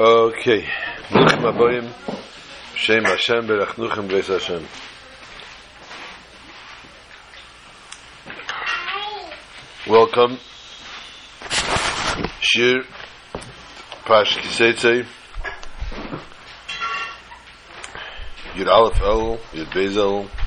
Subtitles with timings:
[0.00, 0.66] אוקיי,
[1.10, 1.82] ברוכים הבאים,
[2.74, 4.58] שם השם ולחנוכם גרייס השם.
[9.86, 10.34] Welcome,
[12.40, 12.76] שיר
[14.04, 14.88] פרש כיסייצי,
[18.56, 20.39] יד א' אל, יד בייז אל,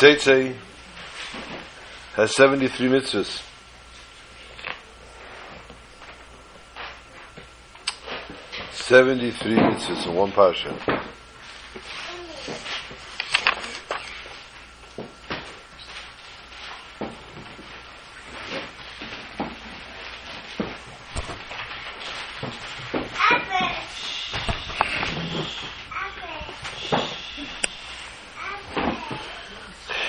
[0.00, 0.56] Kiseitze
[2.14, 3.42] has 73 mitzvahs.
[8.72, 10.72] Seventy-three mitzvahs in one parsha.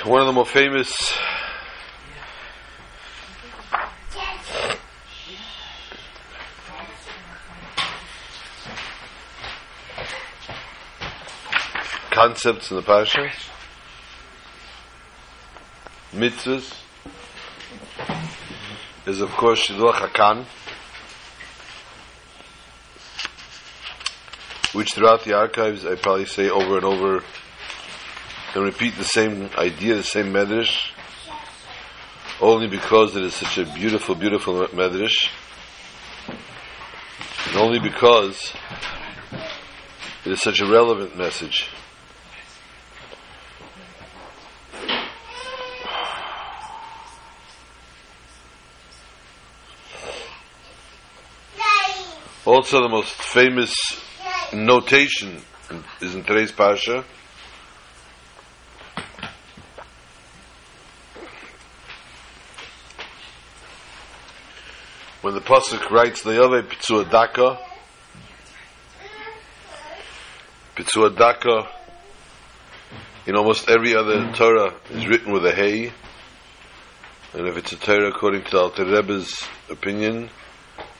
[0.04, 0.92] One of the more famous.
[12.10, 13.32] Concepts in the Parsha,
[16.12, 16.74] mitzvahs,
[19.06, 20.46] is of course Shiluach HaKan,
[24.74, 27.24] which throughout the archives I probably say over and over
[28.54, 30.92] and repeat the same idea, the same medrash,
[32.42, 35.30] only because it is such a beautiful, beautiful medrash,
[37.48, 38.54] and only because
[40.26, 41.70] it is such a relevant message.
[52.44, 53.74] Also, the most famous
[54.52, 55.42] notation
[56.02, 57.06] is in today's Parsha.
[65.32, 67.58] When the Pasuk writes, Le'ove Pitzua Daka,
[70.76, 71.70] Pitzua Daka,
[73.26, 75.94] in almost every other Torah is written with a Hey,
[77.34, 80.30] and if it's a Torah according to Alter Rebbe's opinion,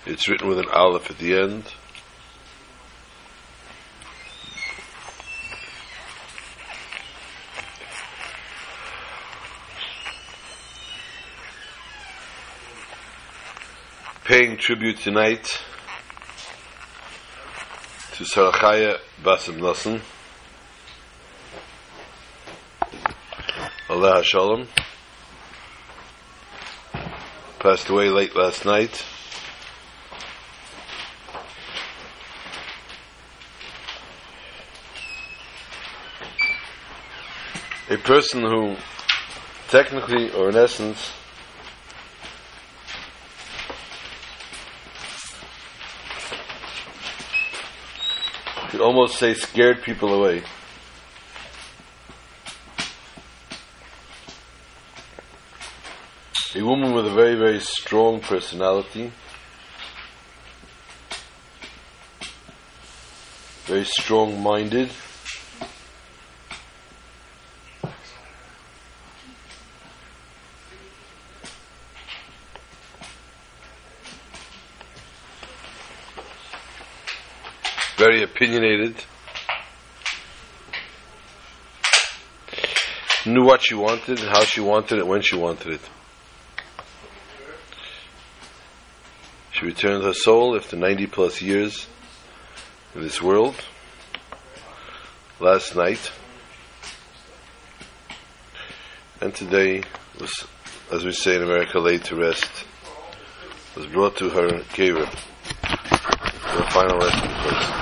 [0.06, 1.66] it's written with an aleph at the end.
[14.32, 15.60] Paying tribute tonight
[18.14, 20.00] to Sarachaya Basim Nassim.
[23.90, 24.70] Allah Shalom.
[27.60, 29.04] Passed away late last night.
[37.90, 38.78] a person who
[39.68, 41.12] technically or in essence
[48.82, 50.42] could almost say scared people away.
[56.56, 59.12] A woman with a very, very strong personality,
[63.66, 64.90] very strong minded.
[77.98, 78.96] very opinionated,
[83.28, 85.82] knew what she wanted, how she wanted it, when she wanted it.
[89.52, 91.86] She returned her soul after 90 plus years
[92.96, 93.54] in this world
[95.40, 96.12] last night.
[99.22, 99.84] And today
[100.20, 100.48] was,
[100.92, 102.50] as we say in America, laid to rest,
[103.76, 107.81] was brought to her kever, her final resting place.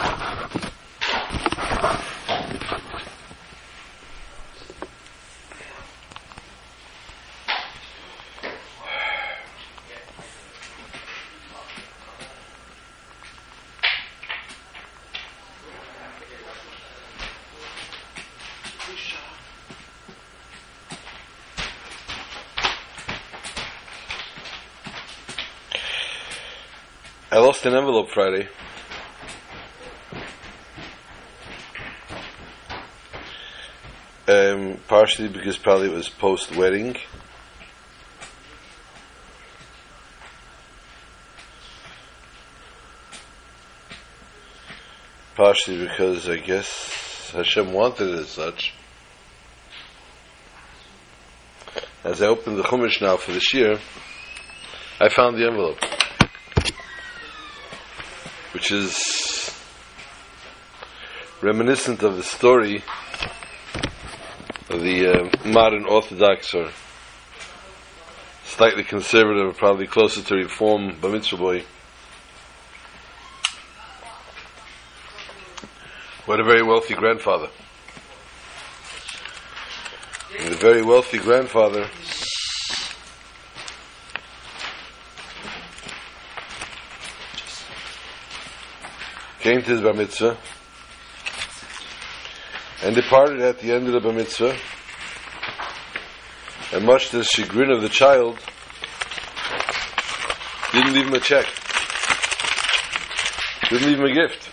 [27.66, 28.48] An envelope Friday.
[34.28, 36.96] Um, partially because probably it was post wedding.
[45.40, 48.74] partially because I guess Hashem wanted it as such.
[52.04, 53.80] As I opened the Chumash now for this year,
[55.00, 55.80] I found the envelope,
[58.70, 59.52] which is
[61.42, 62.84] reminiscent of the story
[64.70, 66.70] of the uh, modern Orthodox or
[68.44, 71.64] slightly conservative, probably closer to Reform, Bamitzvah boy.
[76.26, 77.50] Who had a very wealthy grandfather.
[80.38, 81.90] And a very wealthy grandfather
[89.50, 90.38] came to his bar mitzvah
[92.84, 94.56] and departed at the end of the bar mitzvah
[96.72, 98.38] and much to the chagrin of the child
[100.72, 101.48] didn't leave him a check.
[103.72, 104.50] Didn't leave him a gift.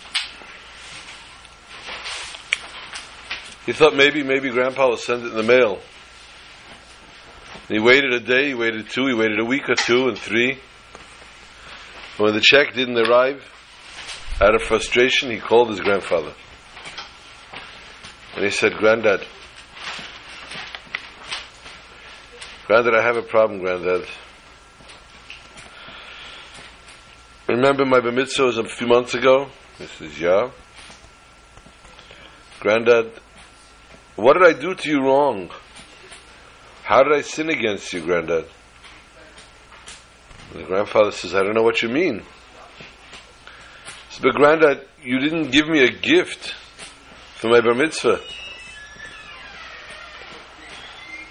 [3.67, 5.77] He thought maybe maybe grandpa will send it in the mail.
[7.67, 10.57] He waited a day he waited two he waited a week or two and three.
[12.17, 13.43] When the check didn't arrive
[14.41, 16.33] out of frustration he called his grandfather
[18.35, 19.25] and he said granddad
[22.67, 24.05] Granddad, I have a problem, Granddad.
[27.47, 29.47] Remember my bar was a few months ago?
[29.79, 30.51] This is yeah.
[32.59, 33.13] Granddad,
[34.17, 35.49] what did I do to you wrong?
[36.83, 38.49] How did I sin against you, Granddad?
[40.51, 42.21] The grandfather says, I don't know what you mean.
[44.21, 46.55] But Granddad, you didn't give me a gift
[47.35, 48.19] for my bar mitzvah.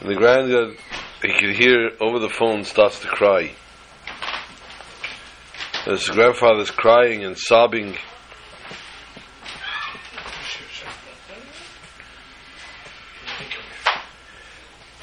[0.00, 0.76] And the granddad
[1.22, 3.50] he could hear over the phone starts to cry.
[5.84, 7.96] His grandfather's crying and sobbing.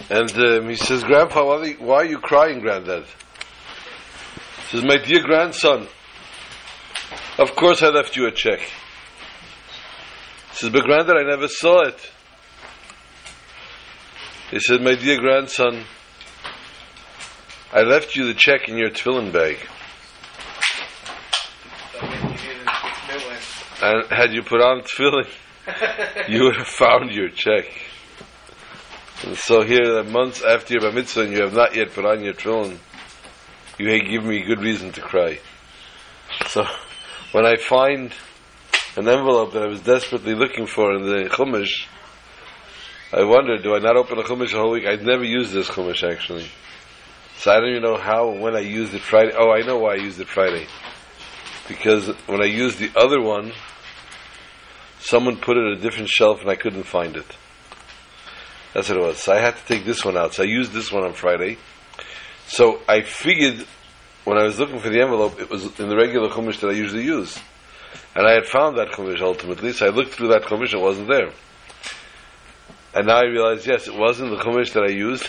[0.09, 3.05] And um, he says, Grandpa, why are, you, why are you crying, Granddad?
[3.05, 5.87] He says, My dear grandson,
[7.43, 8.59] of course I left you a check.
[8.59, 12.11] He says, But Granddad, I never saw it.
[14.49, 15.83] He said, My dear grandson,
[17.73, 19.57] I left you the check in your tefillin bag.
[23.81, 25.27] And had you put on tefillin,
[26.29, 27.65] you would have found your check.
[29.25, 32.23] And so here, months after your bar mitzvah, and you have not yet put on
[32.23, 32.77] your tefillin,
[33.79, 35.39] you have given me good reason to cry.
[36.47, 36.65] So,
[37.33, 38.13] when I find
[38.95, 41.87] an envelope that I was desperately looking for in the Chumash,
[43.11, 44.85] I wonder, do I not open a Chumash a whole week?
[44.85, 46.47] I'd never used this Chumash actually.
[47.37, 49.33] So I don't even know how when I used it Friday.
[49.35, 50.67] Oh, I know why I used it Friday.
[51.67, 53.51] Because when I used the other one,
[54.99, 57.25] someone put it on a different shelf and I couldn't find it.
[58.75, 59.17] That's what it was.
[59.23, 60.35] So I had to take this one out.
[60.35, 61.57] So I used this one on Friday.
[62.45, 63.65] So I figured
[64.25, 66.73] when I was looking for the envelope, it was in the regular chumash that I
[66.73, 67.37] usually use.
[68.15, 71.09] And I had found that chumash ultimately, so I looked through that chumash, it wasn't
[71.09, 71.31] there.
[72.95, 75.27] And now I realize, yes, it wasn't the chumash that I used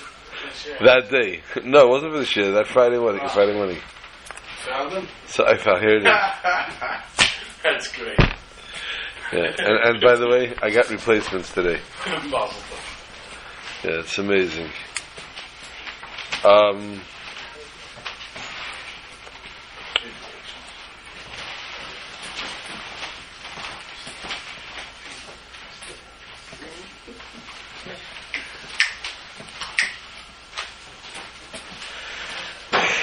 [0.81, 1.43] that day.
[1.65, 2.53] No, it wasn't for the share.
[2.53, 3.27] That Friday morning.
[3.29, 3.79] Friday morning.
[4.67, 5.09] Found them?
[5.27, 6.05] So I found here it is.
[7.63, 8.19] That's great.
[9.33, 9.55] Yeah.
[9.59, 11.81] And, and by the way, I got replacements today.
[13.85, 14.71] Yeah, it's amazing.
[16.43, 17.03] Um,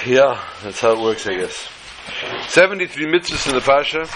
[0.05, 1.69] yeah, that's how it works, I guess.
[2.47, 4.07] 73 mitzvahs in the Parsha.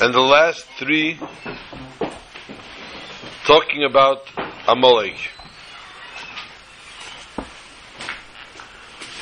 [0.00, 1.18] And the last three
[3.44, 4.28] talking about
[4.66, 5.30] Amalek.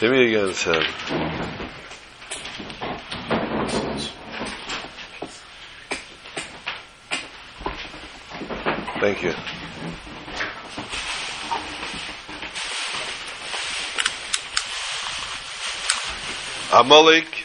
[0.01, 0.83] Give me again, Sam.
[9.01, 9.60] Thank you.
[16.81, 17.45] Amalek,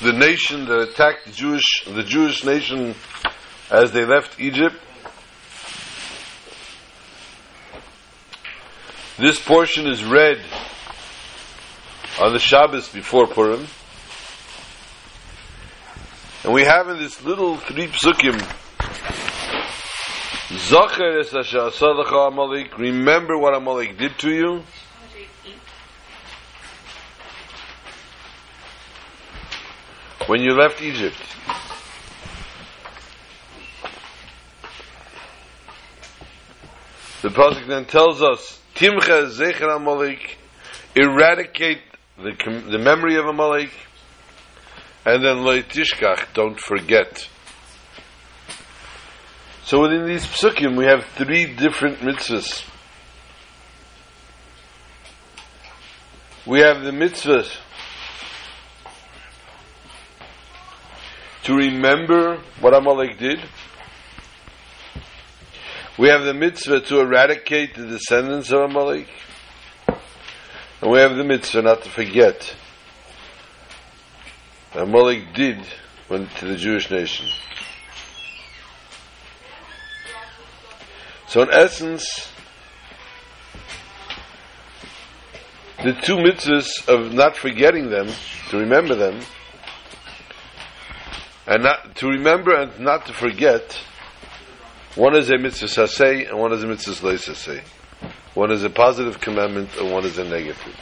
[0.00, 2.94] the nation that attacked the Jewish, the Jewish nation
[3.70, 4.76] as they left Egypt.
[9.18, 10.40] This portion is read
[12.22, 13.66] on the Shabbos before Purim.
[16.44, 18.40] And we have in this little three psukim,
[20.70, 24.62] Zacher es Amalek, remember what Amalek did to you.
[30.32, 31.18] When you left Egypt.
[37.20, 40.38] The Pasuk then tells us, Timcha Zecher Amalek,
[40.96, 41.82] eradicate
[42.16, 42.32] the,
[42.66, 43.72] the memory of Amalek,
[45.04, 47.28] and then Leitishkach, don't forget.
[49.64, 52.66] So within these psukim, we have three different mitzvahs.
[56.46, 57.44] We have the mitzvah
[61.44, 63.40] to remember what Amalek did.
[65.98, 69.08] We have the mitzvah to eradicate the descendants of Amalek.
[70.80, 72.54] And we have the mitzvah not to forget
[74.72, 75.58] what Amalek did
[76.08, 77.26] when, to the Jewish nation.
[81.28, 82.28] So in essence,
[85.82, 88.08] the two mitzvahs of not forgetting them,
[88.50, 89.20] to remember them,
[91.46, 93.78] and not to remember and not to forget,
[94.94, 97.62] one is a mitzvah saseh and one is a mitzvah leisaseh.
[98.34, 100.76] One is a positive commandment and one is a negative.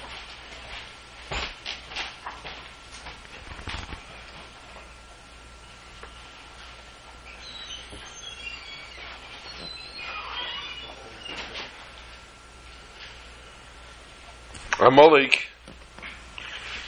[14.81, 15.49] Amalek,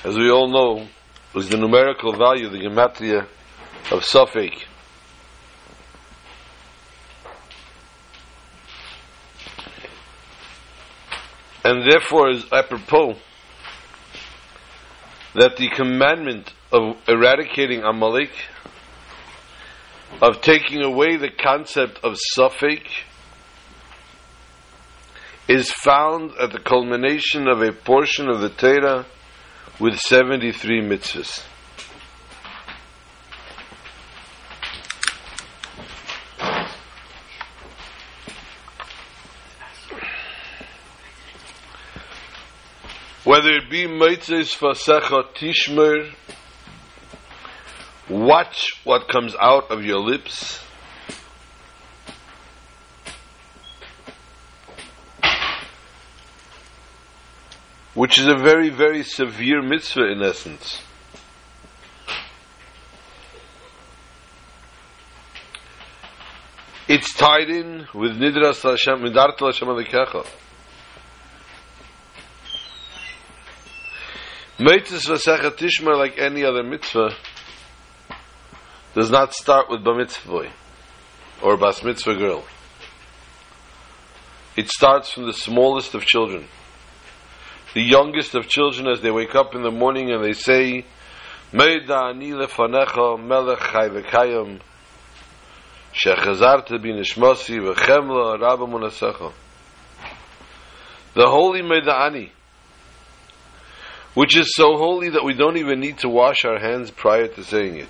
[0.02, 0.88] as we all know,
[1.34, 3.26] was the numerical value, of the gematria
[3.90, 4.64] of safek.
[11.64, 13.16] And therefore is apropos
[15.34, 18.30] that the commandment of eradicating Amalek,
[20.20, 22.82] of taking away the concept of safek,
[25.48, 29.06] is found at the culmination of a portion of the Torah
[29.78, 31.44] with 73 mitzvahs.
[43.24, 46.12] Whether it be mitzvahs fasecha tishmer,
[48.08, 50.58] watch what comes out of your lips,
[57.94, 60.82] which is a very, very severe mitzvah in essence.
[66.88, 70.26] It's tied in with Nidras Hashem, Midart Hashem Alikecha.
[74.62, 77.16] Mitzvah Vasechet Tishmer, like any other mitzvah,
[78.94, 80.50] does not start with Bar Mitzvah boy
[81.42, 82.44] or Bas Mitzvah girl.
[84.56, 86.46] It starts from the smallest of children.
[87.74, 90.84] The youngest of children as they wake up in the morning and they say,
[91.52, 94.60] Meida ani lefanecha melech chai v'kayim
[95.92, 99.32] shechazarta b'nishmosi v'chemla rabba munasecha
[101.14, 102.30] The holy Meida ani
[104.14, 107.42] which is so holy that we don't even need to wash our hands prior to
[107.42, 107.88] saying it.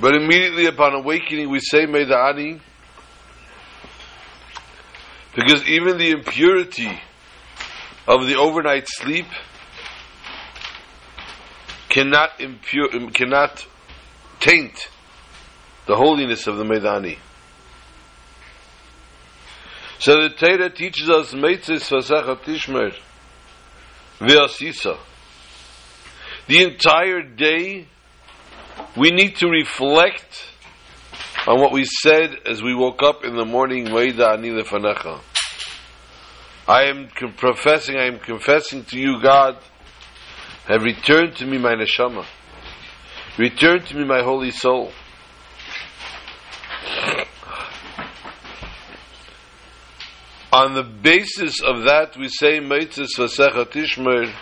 [0.00, 2.60] But immediately upon awakening we say Meida ani
[5.34, 7.00] because even the impurity
[8.06, 9.26] of the overnight sleep
[11.88, 13.66] cannot impure, cannot
[14.40, 14.88] taint
[15.86, 17.18] the holiness of the Medani.
[19.98, 22.94] So the Torah teaches us Meitzis Vasachat Tishmer
[24.18, 24.98] Ve'asisa.
[26.46, 27.86] The entire day
[28.96, 30.50] we need to reflect
[31.46, 35.20] on what we said as we woke up in the morning, Meida ani lefanecha.
[36.66, 39.58] I am professing, I am confessing to you, God,
[40.66, 42.24] have returned to me my neshama.
[43.38, 44.90] Return to me my holy soul.
[50.54, 54.32] On the basis of that, we say, Meitzis Vasecha Tishmer,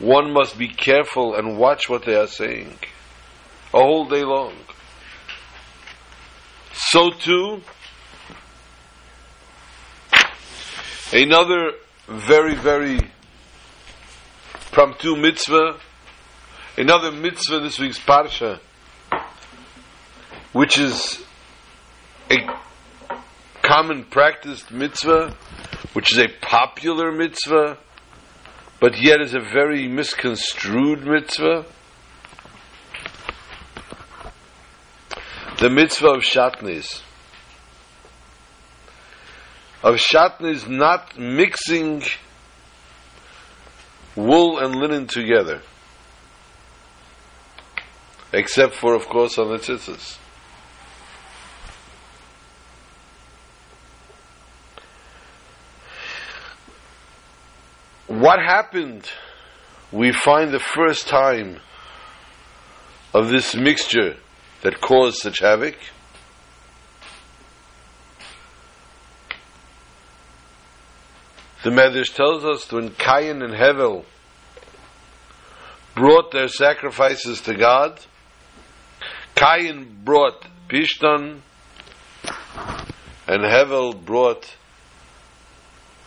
[0.00, 2.76] one must be careful and watch what they are saying.
[3.72, 4.54] A whole day long.
[6.72, 7.62] So too,
[11.12, 11.74] another
[12.08, 12.98] very, very
[14.72, 15.78] promptu mitzvah,
[16.76, 18.58] another mitzvah this week's parsha,
[20.52, 21.22] which is
[22.32, 22.36] a
[23.66, 25.34] common practiced mitzvah,
[25.92, 27.78] which is a popular mitzvah,
[28.80, 31.66] but yet is a very misconstrued mitzvah.
[35.58, 37.00] the mitzvah of shatnez.
[39.82, 42.02] Of shatnez not mixing
[44.14, 45.62] wool and linen together.
[48.32, 50.18] except for, of course, on the tzitzis.
[58.16, 59.06] What happened?
[59.92, 61.60] We find the first time
[63.12, 64.16] of this mixture
[64.62, 65.76] that caused such havoc.
[71.62, 74.06] The Medrash tells us when Cain and Hevel
[75.94, 78.00] brought their sacrifices to God,
[79.34, 81.40] Cain brought Pishtan,
[83.26, 84.56] and Hevel brought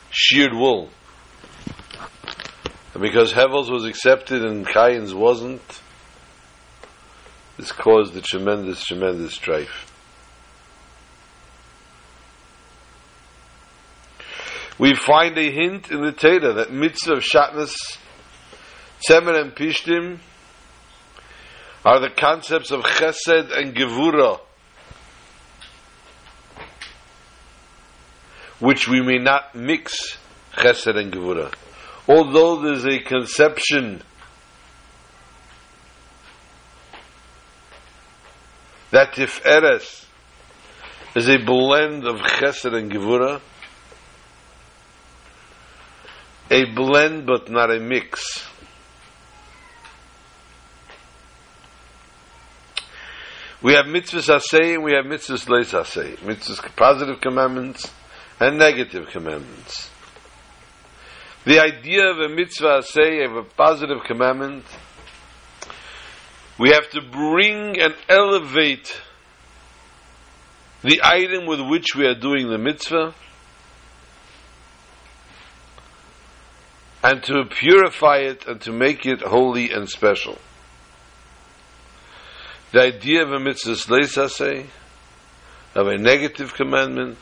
[0.09, 0.89] sheared wool.
[2.93, 5.81] And because Hevel's was accepted and Cain's wasn't,
[7.57, 9.85] this caused a tremendous, tremendous strife.
[14.79, 17.75] We find a hint in the Torah that mitzvah of shatnez,
[19.07, 20.19] tzemer and pishtim
[21.85, 24.39] are the concepts of chesed and gevura,
[28.59, 30.17] which we may not mix
[30.53, 31.53] chesed and gevura.
[32.09, 34.01] Although there's a conception
[38.89, 40.07] that if eres
[41.15, 43.41] is a blend of chesed and gevura,
[46.49, 48.43] a blend but not a mix.
[53.61, 56.17] We have mitzvahs asay and we have mitzvahs leis asay.
[56.17, 57.91] Mitzvahs positive commandments
[58.39, 59.91] and negative commandments.
[61.45, 64.65] The idea of a mitzvah say, of a positive commandment,
[66.59, 69.01] we have to bring and elevate
[70.81, 73.15] the item with which we are doing the mitzvah
[77.01, 80.37] and to purify it and to make it holy and special.
[82.73, 84.67] The idea of a mitzvah leisase,
[85.73, 87.17] of a negative commandment,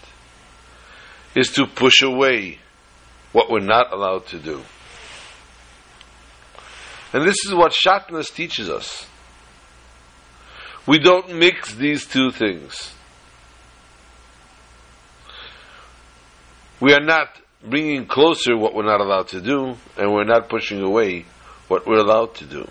[1.36, 2.58] is to push away
[3.38, 4.63] what we're not allowed to do.
[7.13, 9.06] And this is what Shatnez teaches us.
[10.88, 12.91] We don't mix these two things.
[16.82, 20.82] We are not bringing closer what we're not allowed to do, and we're not pushing
[20.82, 21.26] away
[21.67, 22.67] what we're allowed to do.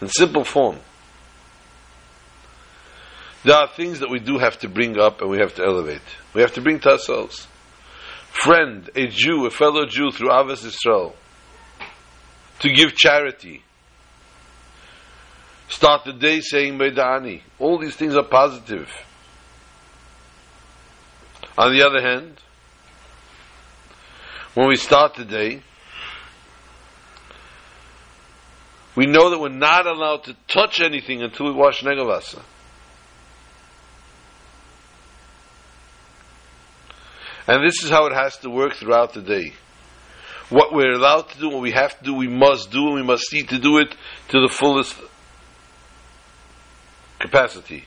[0.00, 0.78] In simple form,
[3.44, 6.00] there are things that we do have to bring up and we have to elevate.
[6.32, 7.46] We have to bring to ourselves.
[8.32, 11.14] Friend, a Jew, a fellow Jew through Avos Israel,
[12.60, 13.62] to give charity.
[15.68, 17.42] Start the day saying Meidani.
[17.58, 18.90] All these things are positive.
[21.58, 22.40] On the other hand,
[24.54, 25.62] when we start the day,
[28.96, 32.42] we know that we're not allowed to touch anything until we wash Negavasa.
[37.46, 39.52] And this is how it has to work throughout the day.
[40.48, 43.02] What we're allowed to do, what we have to do, we must do, and we
[43.02, 43.94] must see to do it
[44.28, 44.96] to the fullest
[47.18, 47.84] capacity.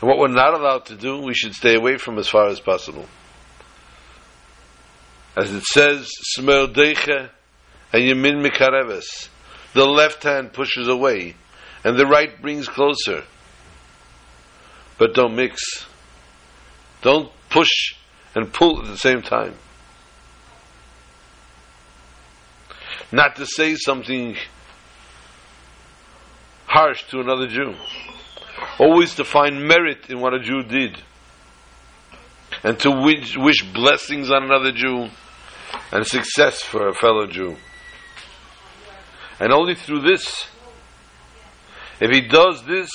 [0.00, 2.60] And what we're not allowed to do, we should stay away from as far as
[2.60, 3.06] possible.
[5.36, 7.30] As it says, Smer Deiche
[7.92, 9.28] and Yemin Mikareves.
[9.74, 11.34] The left hand pushes away,
[11.84, 13.24] and the right brings closer.
[14.98, 15.86] But don't mix.
[17.02, 17.94] Don't push
[18.38, 19.54] and pull at the same time.
[23.12, 24.36] Not to say something
[26.66, 27.74] harsh to another Jew
[28.78, 31.02] always to find merit in what a Jew did,
[32.62, 35.08] and to wish, wish blessings on another Jew
[35.92, 37.56] and success for a fellow Jew.
[39.40, 40.48] And only through this,
[42.00, 42.90] if he does this,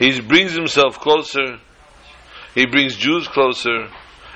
[0.00, 1.60] he brings himself closer,
[2.56, 3.88] he brings Jews closer,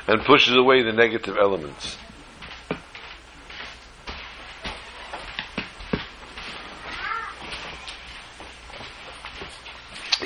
[0.07, 1.96] and pushes away the negative elements.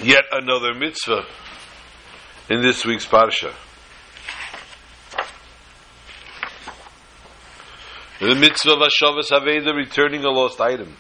[0.08, 1.24] yet another mitzvah
[2.50, 3.52] in this week's parsha.
[8.20, 10.96] The mitzvah of Hashavas Haveda, returning a lost item.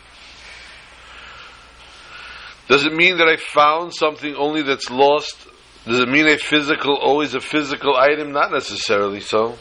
[2.68, 5.36] Does it mean that I found something only that's lost?
[5.86, 8.32] Does it mean a physical, always a physical item?
[8.32, 9.56] Not necessarily so.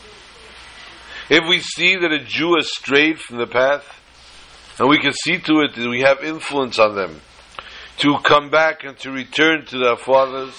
[1.30, 3.86] If we see that a Jew has strayed from the path,
[4.80, 7.22] and we can see to it that we have influence on them,
[8.00, 10.54] to come back and to return to their fathers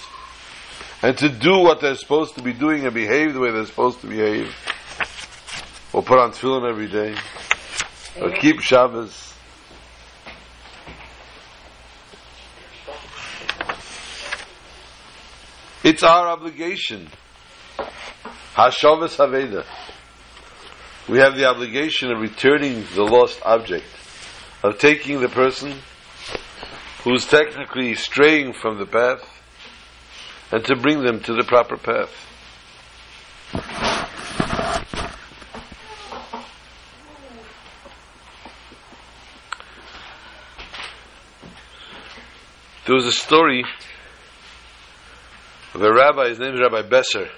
[1.02, 4.00] and to do what they're supposed to be doing and behave the way they're supposed
[4.00, 4.54] to behave,
[5.92, 7.14] or put on tefillin every day,
[8.20, 9.34] or keep Shabbos.
[15.88, 17.08] It's our obligation.
[18.54, 19.64] Hashavas Haveda.
[21.08, 23.86] We have the obligation of returning the lost object,
[24.62, 25.78] of taking the person
[27.04, 29.26] who's technically straying from the path
[30.52, 32.12] and to bring them to the proper path.
[42.84, 43.64] There was a story
[45.82, 47.28] a rabbi, his name is Rabbi Besser.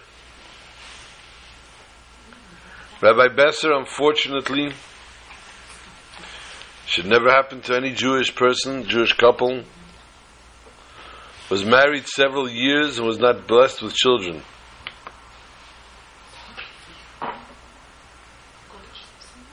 [3.02, 4.72] Rabbi Besser, unfortunately,
[6.86, 9.62] should never happen to any Jewish person, Jewish couple,
[11.50, 14.42] was married several years and was not blessed with children.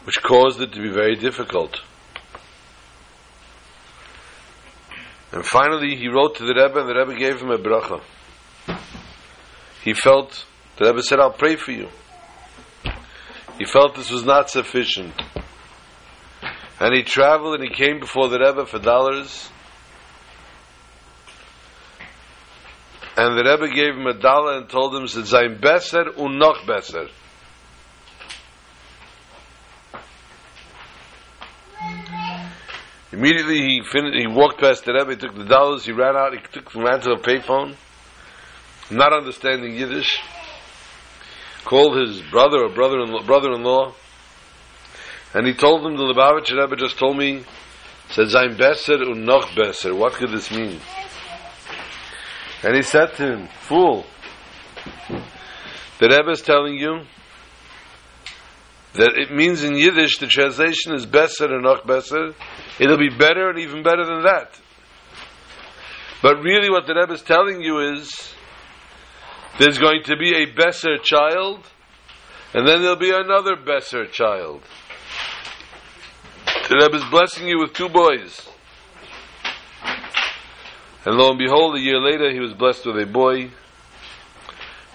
[0.04, 1.82] Which caused it to be very difficult.
[5.32, 8.02] And finally, he wrote to the Rebbe, and the Rebbe gave him a bracha.
[9.88, 10.46] He felt,
[10.78, 11.88] the Rebbe said, I'll pray for you.
[13.58, 15.14] He felt this was not sufficient.
[16.78, 19.50] And he traveled and he came before the Rebbe for dollars.
[23.16, 26.66] And the Rebbe gave him a dollar and told him, said, Zayin beser und noch
[26.66, 27.08] beser.
[33.14, 36.34] Immediately he finished, he walked past the Rebbe, he took the dollars, he ran out,
[36.34, 37.78] he took, ran to a payphone,
[38.90, 40.22] not understanding Yiddish,
[41.66, 43.94] called his brother or brother-in-law, brother-in-law,
[45.34, 47.44] and he told him the Lubavitcher Rebbe just told me,
[48.10, 49.96] said Zayin beser und noch beser.
[49.96, 50.80] What could this mean?
[52.64, 54.06] And he said to him, Fool,
[56.00, 57.02] the Rebbe is telling you
[58.94, 62.34] that it means in Yiddish, the translation is Besser and Noch Besser.
[62.80, 64.60] It'll be better and even better than that.
[66.22, 68.34] But really what the Rebbe is telling you is
[69.60, 71.66] there's going to be a Besser child
[72.54, 74.64] and then there'll be another Besser child.
[76.70, 78.50] The Rebbe is blessing you with two boys.
[81.06, 83.52] And lo and behold, a year later, he was blessed with a boy.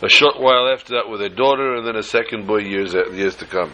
[0.02, 3.36] A short while after that, with a daughter, and then a second boy years years
[3.36, 3.72] to come.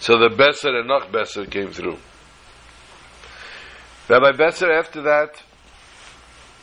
[0.00, 1.98] So the Besser and Noch Besser came through.
[4.08, 5.42] Rabbi Besser, after that,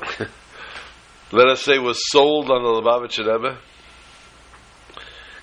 [1.32, 3.58] let us say, was sold on the Lubavitcher Rebbe.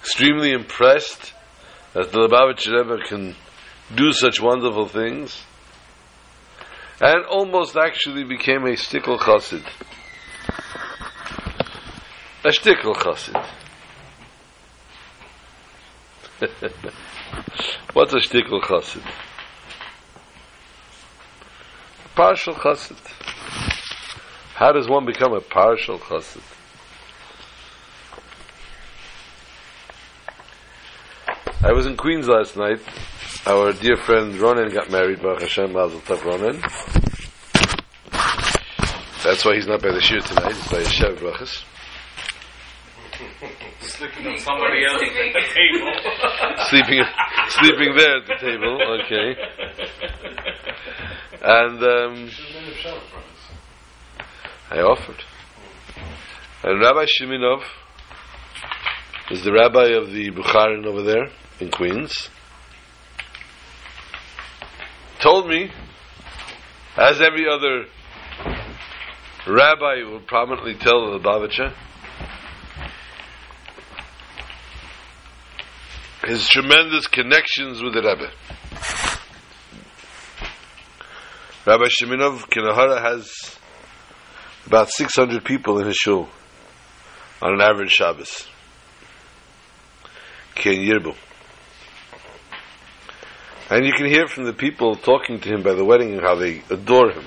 [0.01, 1.33] Extremely impressed
[1.93, 3.37] that the Lubavitcher Rebbe can
[3.95, 5.45] do such wonderful things
[7.01, 9.65] and almost actually became a shtickle chassid.
[12.45, 13.45] A shtickle chassid.
[17.93, 19.03] What's a shtickle chassid?
[22.15, 22.97] Partial chassid.
[24.65, 26.41] How does one become a partial chassid?
[31.63, 32.81] I was in Queens last night
[33.47, 36.63] our dear friend Ronan got married, Baruch Hashem, Mazel Tov Ronan.
[39.23, 41.63] That's why he's not by the shir tonight, he's by a Shev Brachas.
[43.81, 45.93] Sleeping on somebody else at the table.
[46.71, 47.05] sleeping,
[47.49, 49.37] sleeping there at the table, okay.
[51.47, 52.31] And, um,
[54.71, 55.23] I offered.
[56.63, 57.63] And Rabbi Shiminov
[59.31, 61.29] is the rabbi of the Bukharian over there
[61.61, 62.31] in Queens
[65.25, 65.71] told me,
[66.99, 67.87] as every other
[69.47, 71.73] rabbi will prominently tell the Lubavitcher,
[76.27, 78.31] his tremendous connections with the Rebbe.
[81.67, 83.59] Rabbi Sheminov Kinahara has
[84.67, 86.29] about 600 people in his shul
[87.43, 88.47] on an average Shabbos.
[90.55, 91.15] Ken Yirbu.
[93.71, 96.63] And you can hear from the people talking to him by the wedding how they
[96.71, 97.25] adore him.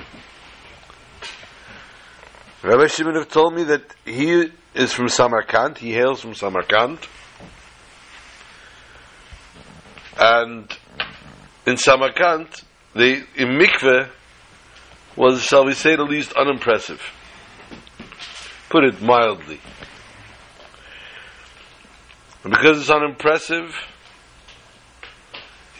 [2.64, 7.00] Rabbi Shimonov told me that he is from Samarkand, he hails from Samarkand.
[10.20, 10.76] And
[11.66, 12.48] in Samarkand,
[12.96, 14.10] the in mikveh
[15.16, 17.02] was, shall we say, the least unimpressive.
[18.70, 19.60] Put it mildly.
[22.44, 23.76] And because it's unimpressive,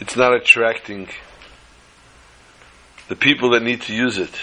[0.00, 1.08] it's not attracting
[3.08, 4.34] the people that need to use it.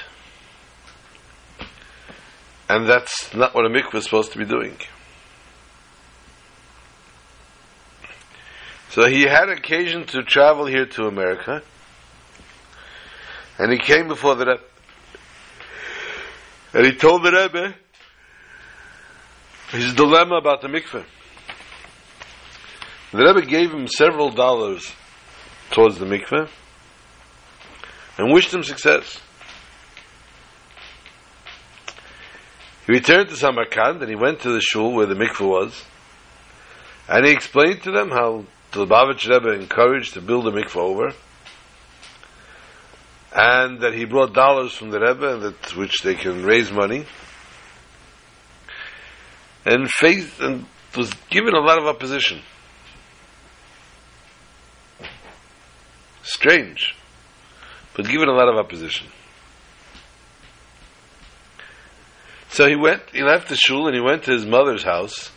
[2.67, 4.77] And that's not what a mikveh is supposed to be doing.
[8.89, 11.61] So he had occasion to travel here to America,
[13.59, 14.63] and he came before the Rebbe,
[16.73, 17.75] and he told the Rebbe
[19.69, 21.05] his dilemma about the mikveh.
[23.11, 24.91] The Rebbe gave him several dollars
[25.71, 26.49] towards the mikveh
[28.17, 29.19] and wished him success.
[32.85, 35.83] He returned to Samarkand and he went to the shul where the mikveh was
[37.07, 41.13] and he explained to them how the Lubavitch Rebbe encouraged to build a mikveh over
[43.33, 47.05] and that he brought dollars from the Rebbe and that which they can raise money
[49.65, 52.41] and faced and was given a lot of opposition.
[56.23, 56.95] Strange,
[57.95, 59.07] but given a lot of opposition.
[62.49, 65.31] So he went, he left the shul and he went to his mother's house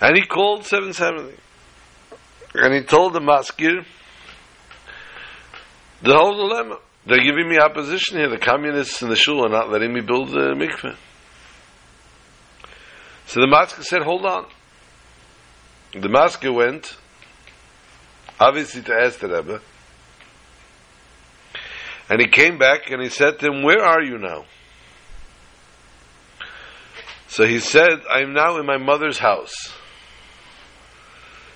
[0.00, 1.38] and he called 770
[2.54, 3.84] and he told the mazkir
[6.02, 6.78] the whole dilemma.
[7.06, 8.28] They're giving me opposition here.
[8.28, 10.96] The communists in the shul are not letting me build the mikveh.
[13.28, 14.46] So the mazkir said, hold on.
[15.92, 16.96] The mazkir went,
[18.40, 19.60] obviously to ask the Rebbe,
[22.08, 24.46] and he came back and he said to him, where are you now?
[27.26, 29.74] So he said, I'm now in my mother's house.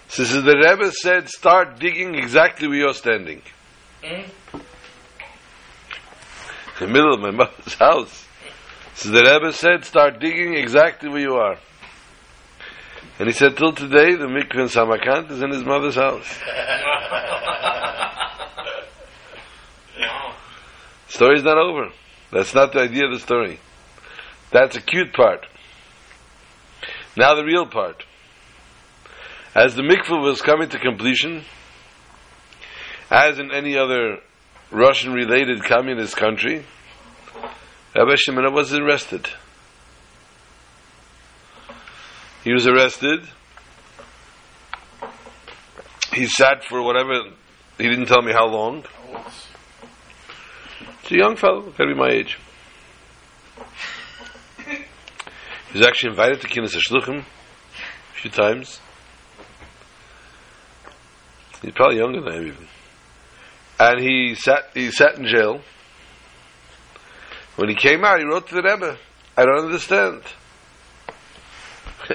[0.08, 3.40] So the Rebbe said, start digging exactly where you're standing.
[4.02, 4.28] Mm.
[4.52, 4.61] In
[6.80, 8.26] the middle of my mother's house.
[8.94, 11.59] So the Rebbe said, start digging exactly where you are.
[13.18, 16.26] And he said, till today, the mikveh in Samarkand is in his mother's house.
[21.09, 21.90] Story's not over.
[22.31, 23.61] That's not the idea of the story.
[24.50, 25.46] That's a cute part.
[27.16, 28.05] Now the real part.
[29.55, 31.44] As the mikveh was coming to completion,
[33.11, 34.18] as in any other
[34.70, 36.64] Russian-related communist country,
[37.94, 39.28] Rabbi Shimon was arrested.
[42.42, 43.28] He was arrested.
[46.14, 47.31] He sat for whatever,
[47.78, 48.85] he didn't tell me how long.
[51.02, 52.38] It's a young fellow, gotta be my age.
[54.66, 58.81] He was actually invited to Kinus Shluchim a few times.
[61.62, 62.66] He's probably younger than I am even.
[63.78, 65.61] And he sat, he sat in jail.
[67.62, 68.98] When he came out, he wrote to the Rebbe,
[69.37, 70.22] I don't understand.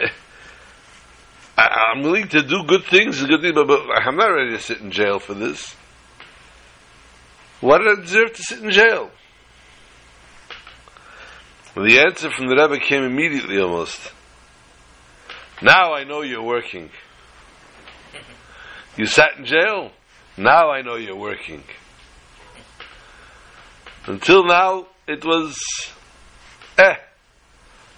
[1.58, 4.82] I, am willing to do good things, good things, but, I'm not ready to sit
[4.82, 5.74] in jail for this.
[7.62, 9.10] Why did I deserve to sit in jail?
[11.78, 14.12] Well, the answer from the Rebbe came immediately almost.
[15.62, 16.90] Now I know you're working.
[18.98, 19.92] You sat in jail.
[20.36, 21.64] Now I know you're working.
[24.08, 25.58] Until now, it was
[26.78, 26.96] eh.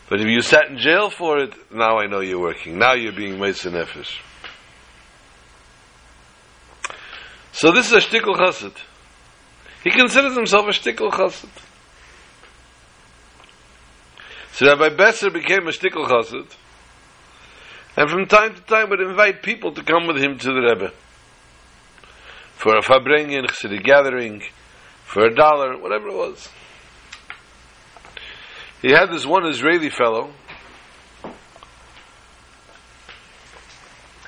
[0.09, 2.79] But if you sat in jail for it, now I know you're working.
[2.79, 4.19] Now you're being Mesa Nefesh.
[7.51, 8.75] So this is a shtickle chassid.
[9.83, 11.49] He considers himself a shtickle chassid.
[14.53, 16.55] So Rabbi Besser became a shtickle chassid.
[17.95, 20.91] And from time to time would invite people to come with him to the Rebbe.
[22.55, 24.41] For a farbrengen, a gathering,
[25.05, 26.49] for a dollar, whatever it was.
[28.81, 30.31] He had this one Israeli fellow.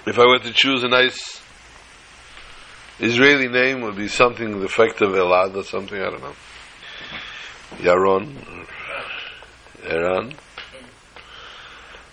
[0.05, 1.41] If I were to choose a nice
[2.99, 6.33] Israeli name, would be something the effect of Elad or something, I don't know.
[7.77, 8.67] Yaron,
[9.85, 10.33] Eran.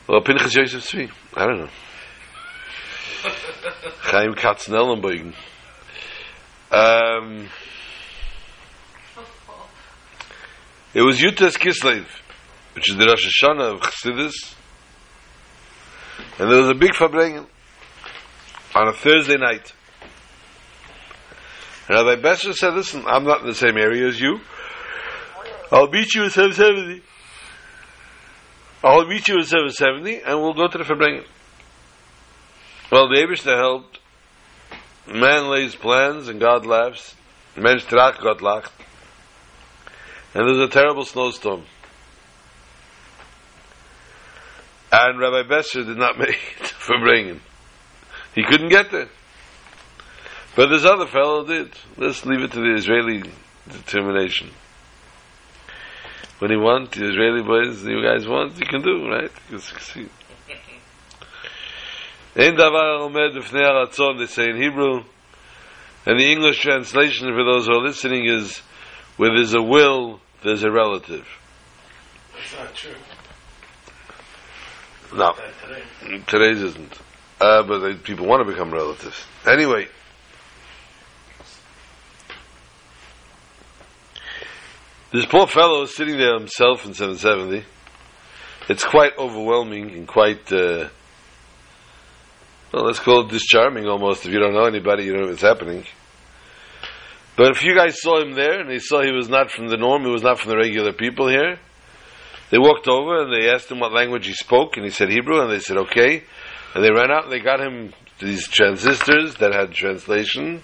[0.08, 1.68] Well, Pinchas Yosef Tzvi, I don't know.
[4.00, 5.34] Chaim Katznellenbogen.
[6.70, 7.48] Um,
[10.94, 12.06] it was Yutas Kislev
[12.78, 14.54] which is the Rosh Hashanah of Chassidus.
[16.38, 17.44] And there was a big Fabrengen
[18.72, 19.72] on a Thursday night.
[21.88, 24.38] And Rabbi Besser said, listen, I'm not in the same area as you.
[25.72, 27.02] I'll meet you at 770.
[28.84, 31.26] I'll meet you at 770 and we'll go to the Fabrengen.
[32.92, 33.98] Well, the Abishta helped.
[35.08, 37.16] Man lays plans and God laughs.
[37.56, 38.70] Mensch trach, God lacht.
[40.32, 41.64] And there's a terrible snowstorm.
[44.90, 47.40] and Rabbi Besser did not make it farbrengen.
[48.34, 49.08] He couldn't get there.
[50.56, 51.72] But this other fellow did.
[51.96, 53.22] Let's leave it to the Israeli
[53.68, 54.50] determination.
[56.38, 59.30] When you want, the Israeli boys, you guys want, you can do, right?
[59.50, 60.10] You can succeed.
[62.36, 65.02] In davar עומד בפני they say in Hebrew,
[66.06, 68.58] and the English translation for those who are listening is,
[69.16, 71.26] where there's a will, there's a relative.
[72.34, 73.17] That's not true.
[75.14, 75.34] No,
[76.26, 76.98] today's isn't.
[77.40, 79.24] Uh, but they, people want to become relatives.
[79.46, 79.86] Anyway.
[85.12, 87.64] This poor fellow is sitting there himself in 770.
[88.68, 90.90] It's quite overwhelming and quite, uh,
[92.72, 94.26] well, let's call it discharming almost.
[94.26, 95.84] If you don't know anybody, you don't know what's happening.
[97.38, 99.78] But if you guys saw him there and they saw he was not from the
[99.78, 101.58] norm, he was not from the regular people here,
[102.50, 105.40] they walked over and they asked him what language he spoke, and he said Hebrew,
[105.40, 106.24] and they said okay.
[106.74, 110.62] And they ran out and they got him these transistors that had translation.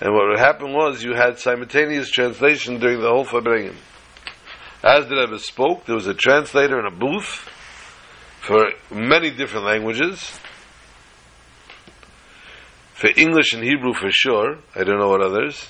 [0.00, 3.76] And what would happen was you had simultaneous translation during the whole Farbrengen.
[4.82, 7.48] As the Rebbe spoke, there was a translator in a booth
[8.42, 10.38] for many different languages.
[12.94, 14.58] For English and Hebrew for sure.
[14.74, 15.68] I don't know what others.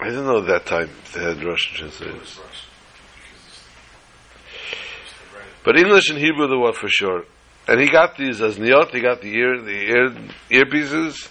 [0.00, 2.40] I didn't know at that time they had Russian translators.
[5.64, 7.24] But English and Hebrew there were for sure.
[7.66, 10.08] And he got these as niyot, he got the ear the ear
[10.50, 11.28] earpieces,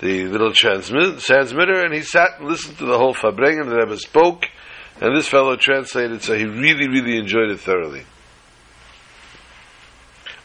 [0.00, 3.76] the little transmit, transmitter, and he sat and listened to the whole Fabreng and the
[3.76, 4.44] Rebbe spoke,
[5.00, 8.04] and this fellow translated, so he really, really enjoyed it thoroughly.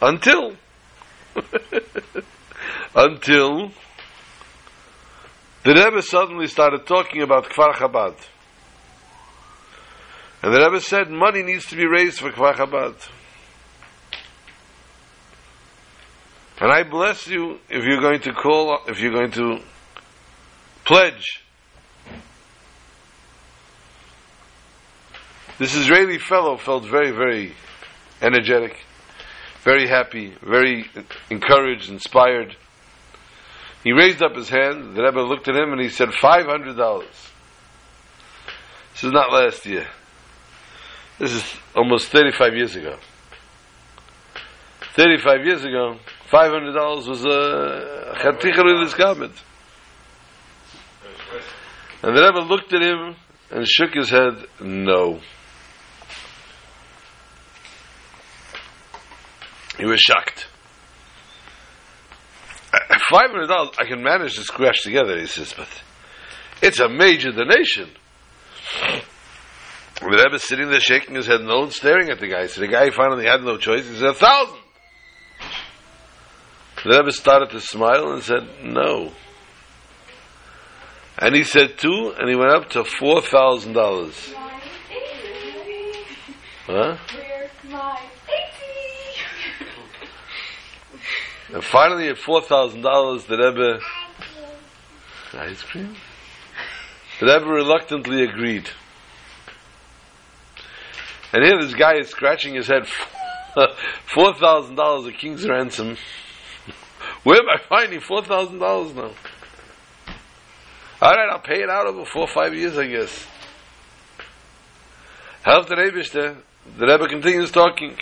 [0.02, 0.56] Until
[2.96, 3.72] until
[5.64, 8.16] the Rebbe suddenly started talking about Kfar Chabad.
[10.42, 13.10] And the Rebbe said money needs to be raised for Kfar Chabad.
[16.62, 19.60] And I bless you if you're going to call, if you're going to
[20.84, 21.44] pledge.
[25.58, 27.54] This Israeli fellow felt very, very
[28.22, 28.78] energetic,
[29.64, 30.90] very happy, very
[31.30, 32.56] encouraged, inspired.
[33.84, 37.06] He raised up his hand, the Rebbe looked at him and he said, $500.
[38.94, 39.88] This is not last year.
[41.18, 42.98] This is almost 35 years ago.
[44.96, 45.98] 35 years ago,
[46.30, 49.34] $500 was a chaticha in this garment.
[52.04, 53.16] And the Rebbe looked at him
[53.50, 55.22] and shook his head, no.
[59.78, 60.49] He was shocked.
[62.72, 65.68] $500 I can manage to scratch together, he says, but
[66.62, 67.90] it's a major donation.
[70.00, 72.48] The Rebbe sitting there shaking his head no and staring at the guy.
[72.48, 73.88] So the guy finally had no choice.
[73.88, 74.60] He said, a thousand.
[76.84, 79.12] The Rebbe started to smile and said, no.
[81.22, 84.34] And he said two, and he went up to four thousand dollars.
[86.66, 86.96] Huh?
[91.54, 93.80] And finally, at four thousand dollars, the Rebbe
[95.34, 95.96] ice cream.
[97.20, 98.70] The Rebbe reluctantly agreed.
[101.34, 102.88] And here, this guy is scratching his head.
[104.14, 105.98] Four thousand dollars a king's ransom.
[107.24, 109.12] Where am I finding four thousand dollars now?
[111.02, 113.28] All right, I'll pay it out over four or five years, I guess.
[115.44, 116.04] Help the Rebbe.
[116.78, 117.96] The Rebbe continues talking.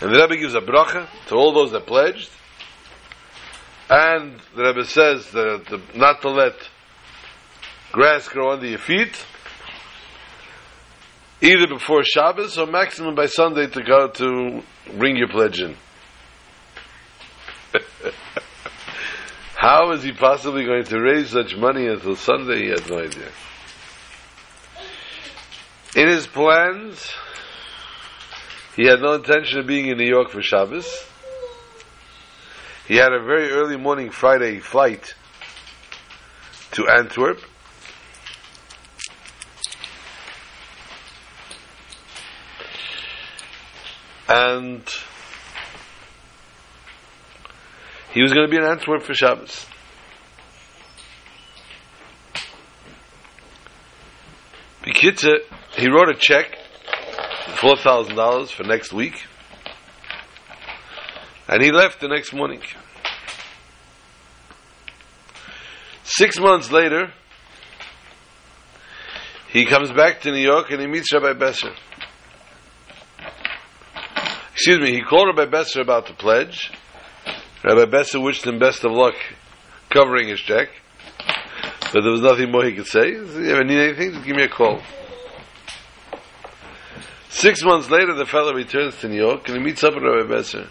[0.00, 2.30] And the Rebbe gives a bracha to all those that pledged.
[3.90, 6.54] And the Rebbe says that the, not to let
[7.90, 9.24] grass grow under your feet,
[11.40, 14.62] either before Shabbos or maximum by Sunday to go to
[14.96, 15.76] bring your pledge in.
[19.56, 22.64] How is he possibly going to raise such money until Sunday?
[22.64, 23.30] He had no idea.
[25.96, 27.10] In his plans,
[28.78, 30.86] he had no intention of being in New York for Shabbos.
[32.86, 35.16] He had a very early morning Friday flight
[36.70, 37.40] to Antwerp.
[44.28, 44.88] And
[48.12, 49.66] he was going to be in Antwerp for Shabbos.
[54.84, 55.40] Bekitze,
[55.72, 56.57] he wrote a check
[57.60, 59.14] four thousand dollars for next week,
[61.48, 62.62] and he left the next morning.
[66.04, 67.12] Six months later,
[69.50, 71.70] he comes back to New York and he meets Rabbi Besser.
[74.52, 76.70] Excuse me, he called Rabbi Besser about the pledge.
[77.64, 79.14] Rabbi Besser wished him best of luck
[79.90, 80.68] covering his check.
[81.92, 83.12] But there was nothing more he could say.
[83.12, 84.80] He said, you ever need anything, just give me a call.
[87.30, 90.28] Six months later, the fellow returns to New York and he meets up with Rabbi
[90.28, 90.68] Besser.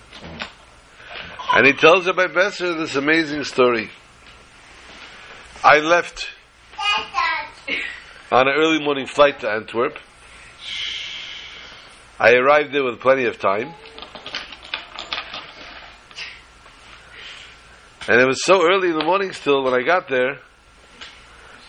[1.53, 3.89] And he tells Rabbi Besser this amazing story.
[5.63, 6.29] I left
[8.31, 9.97] on an early morning flight to Antwerp.
[12.19, 13.73] I arrived there with plenty of time.
[18.07, 20.39] And it was so early in the morning still when I got there,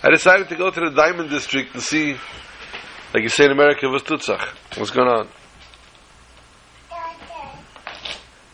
[0.02, 2.16] I decided to go to the Diamond District to see,
[3.14, 5.28] like you say in America, what's Tutzach, what's going on.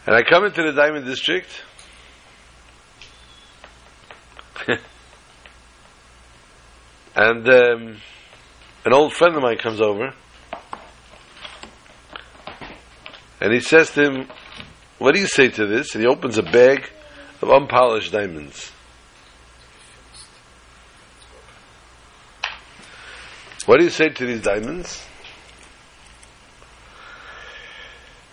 [0.07, 1.49] And I come into the Diamond District,
[7.17, 7.97] and um,
[8.85, 10.13] an old friend of mine comes over,
[13.41, 14.29] and he says to him,
[14.99, 15.95] What do you say to this?
[15.95, 16.91] And he opens a bag
[17.41, 18.74] of unpolished diamonds.
[23.67, 25.07] What do you say to these diamonds?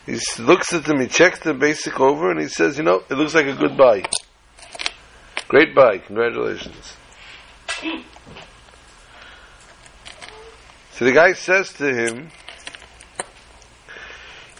[0.06, 3.14] He looks at them, he checks the basic over, and he says, You know, it
[3.14, 4.04] looks like a good buy.
[5.48, 6.98] Great buy, congratulations.
[10.92, 12.30] So the guy says to him,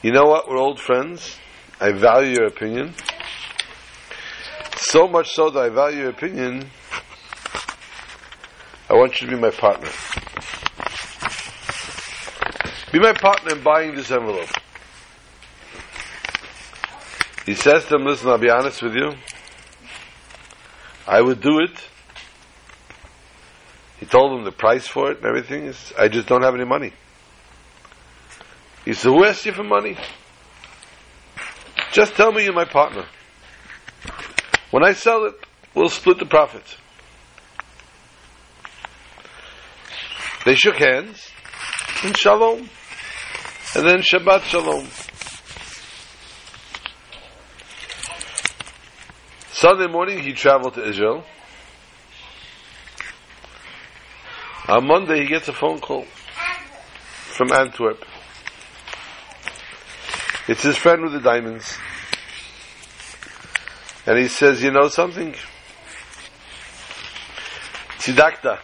[0.02, 1.38] You know what, we're old friends.
[1.80, 2.94] I value your opinion.
[4.78, 6.70] So much so that I value your opinion,
[8.90, 9.90] I want you to be my partner.
[12.92, 14.50] Be my partner in buying this envelope.
[17.46, 19.14] He says to him, listen, I'll be honest with you.
[21.08, 21.72] I would do it.
[24.00, 25.66] He told him the price for it and everything.
[25.66, 26.92] He says, I just don't have any money.
[28.84, 29.98] He said, who asked you for money?
[31.92, 33.06] Just tell me you're my partner.
[34.72, 35.36] When I sell it,
[35.76, 36.76] we'll split the profits.
[40.46, 41.30] They shook hands,
[42.04, 42.70] and shalom.
[43.74, 44.86] And then Shabbat shalom.
[49.54, 51.24] Sunday morning, he traveled to Israel.
[54.68, 58.04] On Monday, he gets a phone call from Antwerp.
[60.50, 61.78] It's his friend with the diamonds.
[64.06, 65.34] And he says, you know something?
[68.00, 68.60] Tzidakta.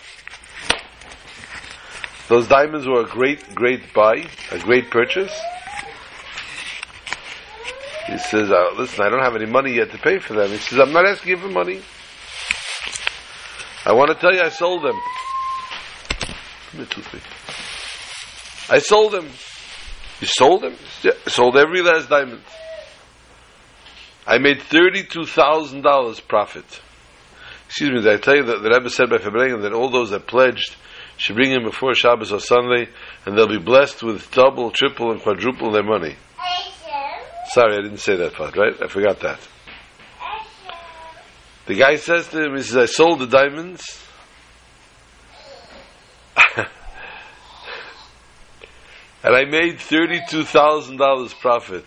[2.27, 5.33] Those diamonds were a great, great buy, a great purchase.
[8.07, 10.49] He says, uh, listen, I don't have any money yet to pay for them.
[10.49, 11.81] He says, I'm not asking you for money.
[13.85, 14.95] I want to tell you I sold them.
[18.69, 19.29] I sold them.
[20.19, 20.75] You sold them?
[21.03, 22.41] Yeah, sold every last diamond.
[24.25, 26.81] I made $32,000 profit.
[27.67, 30.09] Excuse me, did I tell you that the Rebbe said by Farbrengen that all those
[30.09, 30.75] that pledged
[31.17, 32.87] should bring him before Shabbos or Sunday
[33.25, 36.15] and they'll be blessed with double, triple, and quadruple their money.
[37.49, 38.73] Sorry, I didn't say that part, right?
[38.81, 39.39] I forgot that.
[41.65, 43.83] The guy says to him, he says, I sold the diamonds.
[46.55, 46.67] and
[49.23, 51.85] I made $32,000 profit.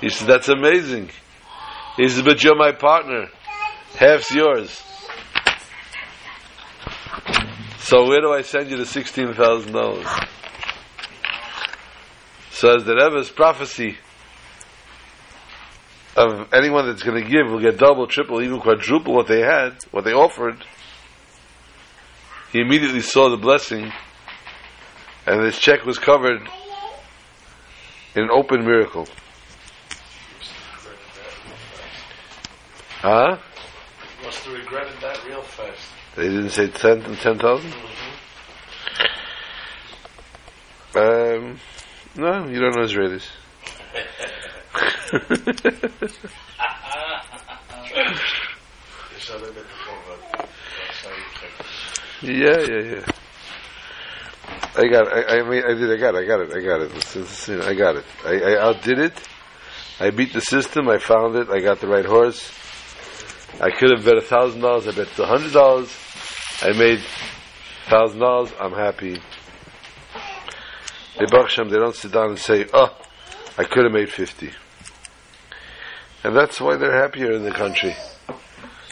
[0.00, 1.10] He said, that's amazing.
[1.96, 3.28] He says, but you're my partner.
[3.96, 4.82] Half's yours.
[7.90, 10.28] So where do I send you the $16,000?
[12.52, 13.98] So as the Rebbe's prophecy
[16.16, 19.78] of anyone that's going to give will get double, triple, even quadruple what they had,
[19.90, 20.64] what they offered,
[22.52, 23.90] he immediately saw the blessing
[25.26, 26.42] and his check was covered
[28.14, 29.08] in an open miracle.
[33.00, 33.38] Huh?
[34.40, 35.86] Must have regretted that real fast.
[36.16, 37.74] They didn't say 10 and 10,000?
[40.94, 41.60] Um,
[42.16, 43.26] no, you don't know Israelis.
[52.22, 53.06] Yeah, yeah, yeah.
[54.76, 55.26] I got it.
[55.28, 55.90] I, I mean, I did.
[55.92, 56.18] I got it.
[56.18, 56.52] I got it.
[56.54, 56.90] I got it.
[56.96, 58.04] It's- it's- you know, I got it.
[58.24, 59.12] I, I outdid it.
[59.98, 60.88] I beat the system.
[60.88, 61.48] I found it.
[61.50, 62.50] I got the right horse.
[63.60, 64.88] I could have bet a thousand dollars.
[64.88, 65.94] I bet a hundred dollars.
[66.62, 67.00] I made
[67.86, 68.52] thousand dollars.
[68.60, 69.20] I'm happy.
[71.18, 72.96] They Hashem, they don't sit down and say, "Oh,
[73.58, 74.50] I could have made 50.
[76.24, 77.94] And that's why they're happier in the country.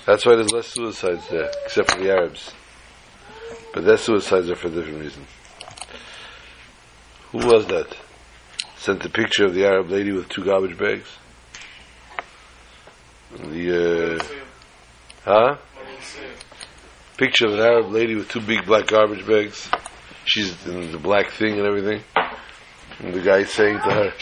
[0.05, 2.53] That's why there's less suicides there, except for the Arabs.
[3.73, 5.27] But their suicides are for a different reason.
[7.33, 7.97] Who was that?
[8.77, 11.09] Sent a picture of the Arab lady with two garbage bags.
[13.39, 14.25] The uh,
[15.29, 15.57] huh?
[15.77, 17.19] It.
[17.19, 19.69] picture of an Arab lady with two big black garbage bags.
[20.25, 22.03] She's in the black thing and everything.
[23.01, 24.13] And the guy saying to her,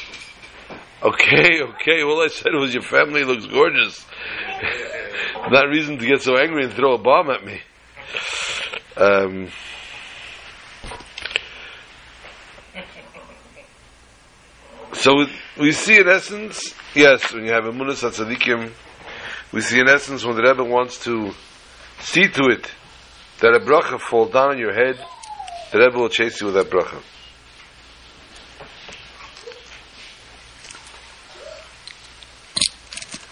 [1.02, 4.04] Okay, okay, all I said was your family looks gorgeous.
[5.50, 7.60] Not reason to get so angry and throw a bomb at me.
[8.96, 9.48] Um,
[14.94, 15.26] so
[15.60, 18.72] we, see in essence, yes, when you have a Munas Tzadikim,
[19.52, 21.32] we see in essence when the Rebbe wants to
[22.00, 22.70] see to it
[23.40, 24.98] that a bracha fall down on your head,
[25.72, 27.02] the Rebbe will chase you with that bracha.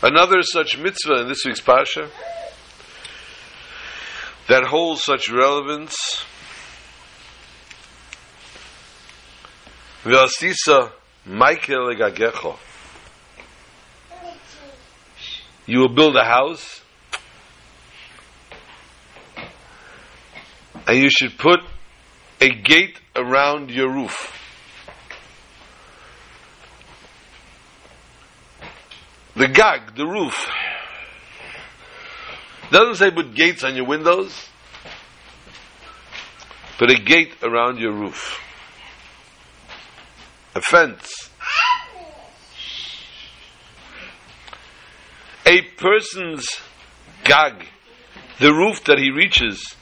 [0.02, 2.10] Another such mitzvah in this week's parsha
[4.48, 5.96] that holds such relevance.
[10.04, 10.92] V'asisa
[11.26, 12.58] Maike legagecho.
[15.66, 16.82] You will build a house,
[20.86, 21.60] and you should put
[22.40, 24.30] a gate around your roof.
[29.36, 30.48] The gag, the roof.
[32.70, 34.48] Doesn't say put gates on your windows.
[36.78, 38.40] Put a gate around your roof.
[40.54, 41.30] A fence.
[45.46, 46.48] A person's
[47.24, 47.66] gag,
[48.40, 49.74] the roof that he reaches,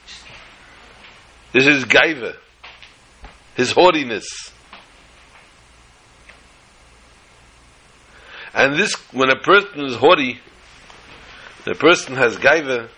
[1.53, 2.35] is his gaiva,
[3.55, 4.51] his haughtiness.
[8.53, 10.39] And this, when a person is haughty,
[11.65, 12.89] the person has gaiva,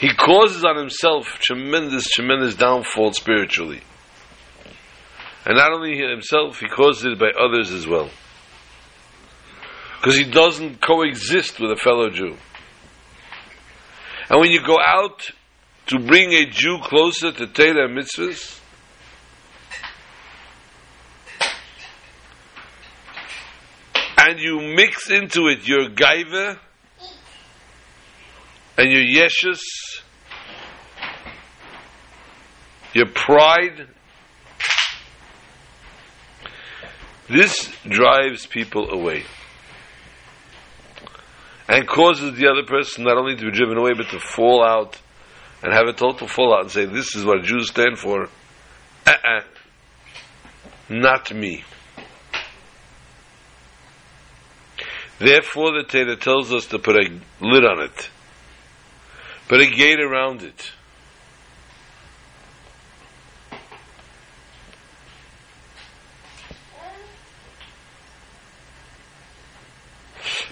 [0.00, 3.80] he causes on himself tremendous, tremendous downfall spiritually.
[5.46, 8.10] And not only himself, he causes it by others as well.
[10.04, 12.36] Because he doesn't coexist with a fellow Jew.
[14.28, 15.30] And when you go out
[15.86, 18.60] to bring a Jew closer to Torah mitzvahs,
[24.18, 26.58] and you mix into it your gaiva
[28.76, 29.62] and your yeshus,
[32.92, 33.88] your pride,
[37.30, 39.24] this drives people away
[41.68, 45.00] and causes the other person not only to be driven away but to fall out
[45.62, 48.28] and have a total fallout and say, This is what Jews stand for.
[49.06, 49.40] Uh-uh.
[50.90, 51.64] Not me.
[55.18, 58.10] Therefore, the Torah tells us to put a lid on it,
[59.48, 60.72] put a gate around it.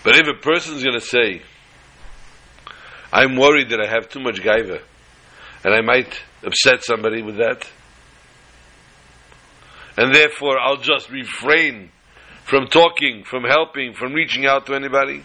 [0.04, 1.42] But if a person's going to say,
[3.12, 4.80] I'm worried that I have too much gaiva,
[5.64, 7.68] and I might upset somebody with that,
[9.96, 11.90] and therefore I'll just refrain
[12.44, 15.22] from talking, from helping, from reaching out to anybody.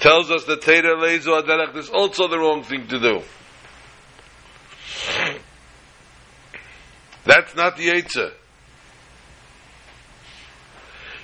[0.00, 3.22] Tells us that Teda Lezo Adarach is also the wrong thing to do.
[7.24, 8.32] That's not the Eitzah.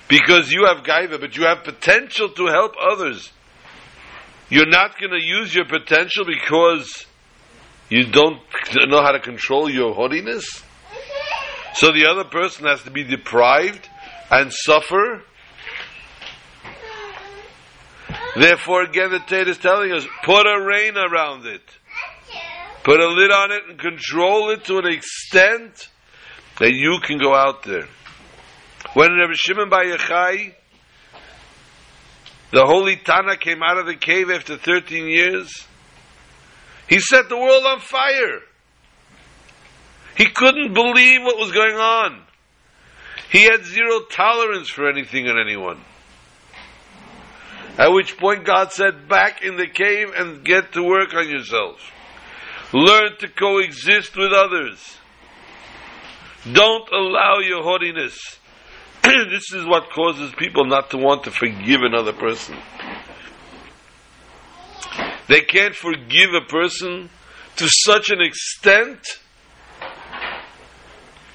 [0.07, 3.31] Because you have gaiva, but you have potential to help others.
[4.49, 7.05] You're not going to use your potential because
[7.89, 8.39] you don't
[8.87, 10.63] know how to control your haughtiness.
[11.75, 13.89] So the other person has to be deprived
[14.29, 15.23] and suffer.
[18.35, 21.61] Therefore, again, the Torah is telling us, put a rein around it.
[22.83, 25.87] Put a lid on it and control it to an extent
[26.59, 27.87] that you can go out there.
[28.93, 30.53] When Rabbi Shimon Bar Yochai,
[32.51, 35.65] the holy Tana came out of the cave after 13 years,
[36.87, 38.41] he set the world on fire.
[40.15, 42.21] He couldn't believe what was going on.
[43.31, 45.81] He had zero tolerance for anything and anyone.
[47.79, 51.79] At which point God said, back in the cave and get to work on yourself.
[52.71, 54.97] Learn to coexist with others.
[56.51, 58.19] Don't allow your haughtiness.
[59.29, 62.55] this is what causes people not to want to forgive another person.
[65.27, 67.09] They can't forgive a person
[67.57, 68.99] to such an extent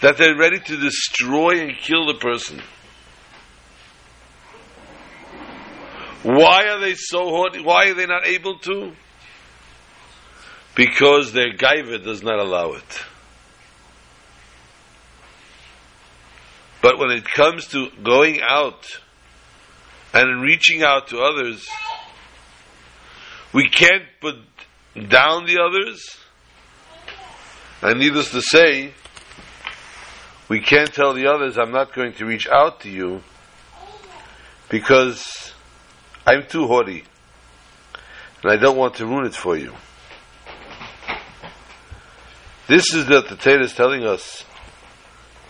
[0.00, 2.62] that they're ready to destroy and kill the person.
[6.22, 7.60] Why are they so haughty?
[7.60, 8.92] Why are they not able to?
[10.74, 13.02] Because their gaiva does not allow it.
[16.80, 18.86] But when it comes to going out
[20.14, 21.68] and reaching out to others,
[23.52, 24.36] We can't put
[25.08, 26.16] down the others.
[27.80, 28.92] And needless to say,
[30.48, 33.22] we can't tell the others, I'm not going to reach out to you
[34.68, 35.52] because
[36.26, 37.04] I'm too haughty
[38.42, 39.74] and I don't want to ruin it for you.
[42.66, 44.44] This is what the Torah is telling us,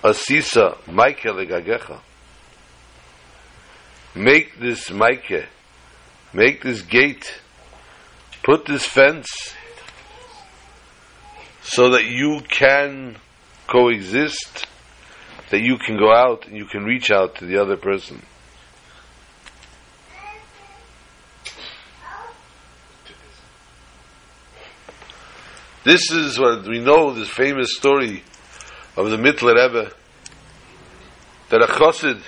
[0.08, 2.00] Asisa Maike legagecha.
[4.14, 5.46] Make this Maike,
[6.32, 7.40] make this gate,
[8.42, 9.28] put this fence,
[11.62, 13.16] so that you can
[13.66, 14.66] coexist,
[15.50, 18.22] that you can go out and you can reach out to the other person.
[25.84, 28.22] This is what we know, this famous story
[28.98, 29.92] of the Mittler Rebbe,
[31.50, 32.20] that a chassid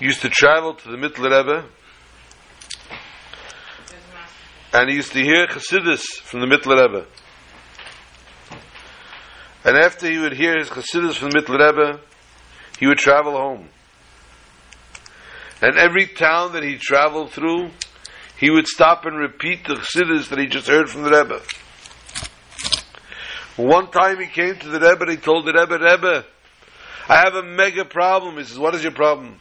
[0.00, 1.66] used to travel to the Mittler Rebbe,
[4.72, 7.06] and he used to hear chassidus from the Mittler Rebbe.
[9.64, 12.00] And after he would hear his chassidus from the Mittler Rebbe,
[12.78, 13.68] he would travel home.
[15.60, 17.68] And every town that he traveled through,
[18.38, 21.42] he would stop and repeat the chassidus that he just heard from the Rebbe.
[23.58, 26.24] One time he came to the Rebbe and he told the Rebbe, Rebbe,
[27.08, 28.36] I have a mega problem.
[28.36, 29.40] He says, what is your problem?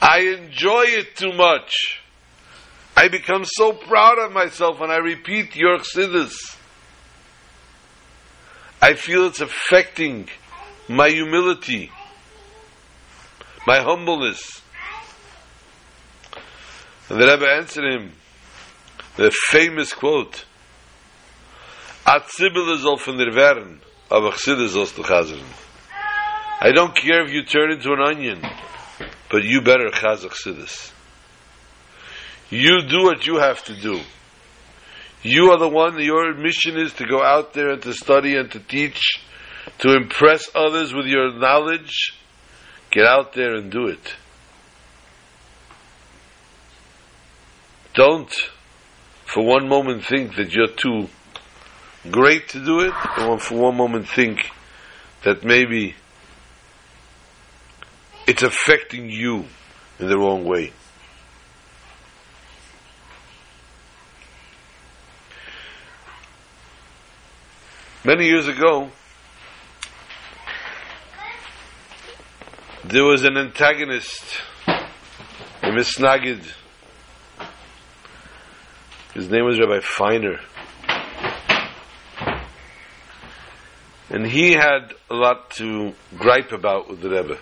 [0.00, 2.00] I enjoy it too much.
[2.96, 6.56] I become so proud of myself when I repeat your chassidus.
[8.80, 10.30] I feel it's affecting
[10.88, 11.90] my humility,
[13.66, 14.62] my humbleness.
[17.10, 18.12] And the Rebbe answered him,
[19.16, 20.45] the famous quote,
[22.06, 25.02] Atzibel soll von der Wern, aber Chassidus sollst du.
[25.02, 28.40] I don't care if you turn into an onion,
[29.28, 30.92] but you better chazar Chassidus.
[32.48, 34.00] You do what you have to do.
[35.22, 38.52] You are the one, your mission is to go out there and to study and
[38.52, 39.00] to teach,
[39.78, 42.12] to impress others with your knowledge.
[42.92, 44.14] Get out there and do it.
[47.94, 48.32] Don't
[49.24, 51.08] for one moment think that you're too
[52.10, 54.50] great to do it, or for one moment think
[55.24, 55.94] that maybe
[58.26, 59.44] it's affecting you
[59.98, 60.72] in the wrong way.
[68.04, 68.90] Many years ago,
[72.84, 74.24] there was an antagonist,
[74.68, 76.40] a misnagid.
[79.12, 80.38] His name was Rabbi Feiner.
[84.08, 87.38] And he had a lot to gripe about with the Rebbe.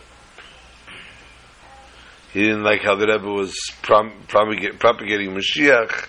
[2.32, 6.08] He didn't like how the Rebbe was prom- propagating Mashiach.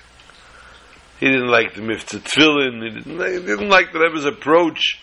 [1.20, 2.84] He didn't like the Mitzvah Tefillin.
[2.84, 5.00] He didn't like, he didn't like the Rebbe's approach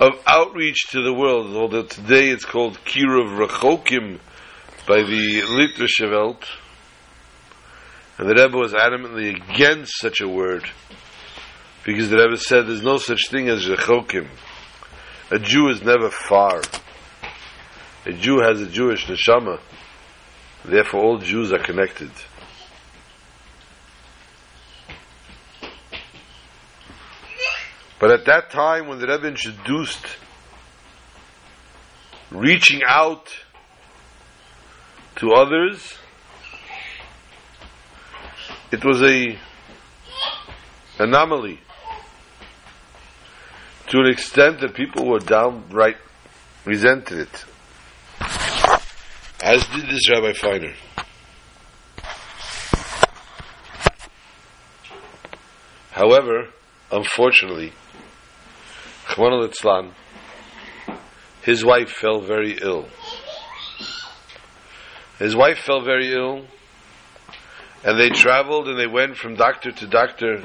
[0.00, 1.54] of outreach to the world.
[1.54, 4.18] Although today it's called Kiruv Rachokim
[4.86, 6.46] by the Litvische.
[8.18, 10.64] And the Rebbe was adamantly against such a word.
[11.84, 14.28] Because the Rebbe said there's no such thing as Rachokim.
[15.32, 16.60] A Jew is never far.
[18.04, 19.60] A Jew has a Jewish neshama.
[20.62, 22.10] Therefore, all Jews are connected.
[27.98, 30.04] But at that time, when the Rebbe introduced
[32.30, 33.26] reaching out
[35.16, 35.94] to others,
[38.70, 39.38] it was a
[40.98, 41.58] anomaly
[43.92, 45.98] to an extent that people were downright
[46.64, 47.44] resented it.
[49.42, 50.72] As did this Rabbi Feiner.
[55.90, 56.48] However,
[56.90, 57.74] unfortunately,
[59.08, 59.92] Chwan al
[61.42, 62.88] his wife fell very ill.
[65.18, 66.46] His wife fell very ill,
[67.84, 70.42] and they traveled and they went from doctor to doctor,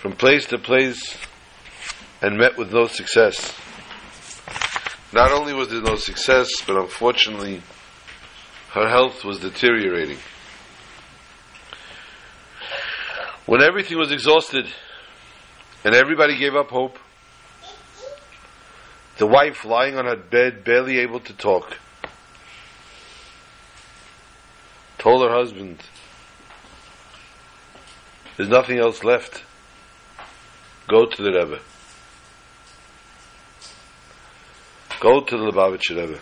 [0.00, 1.16] from place to place,
[2.22, 3.54] and met with no success.
[5.12, 7.62] Not only was there no success, but unfortunately,
[8.72, 10.18] her health was deteriorating.
[13.46, 14.66] When everything was exhausted
[15.84, 16.98] and everybody gave up hope,
[19.18, 21.76] the wife lying on her bed, barely able to talk,
[24.98, 25.82] told her husband,
[28.36, 29.42] There's nothing else left.
[30.88, 31.60] Go to the Rebbe.
[35.00, 36.20] Go to the Lubavitcher Rebbe.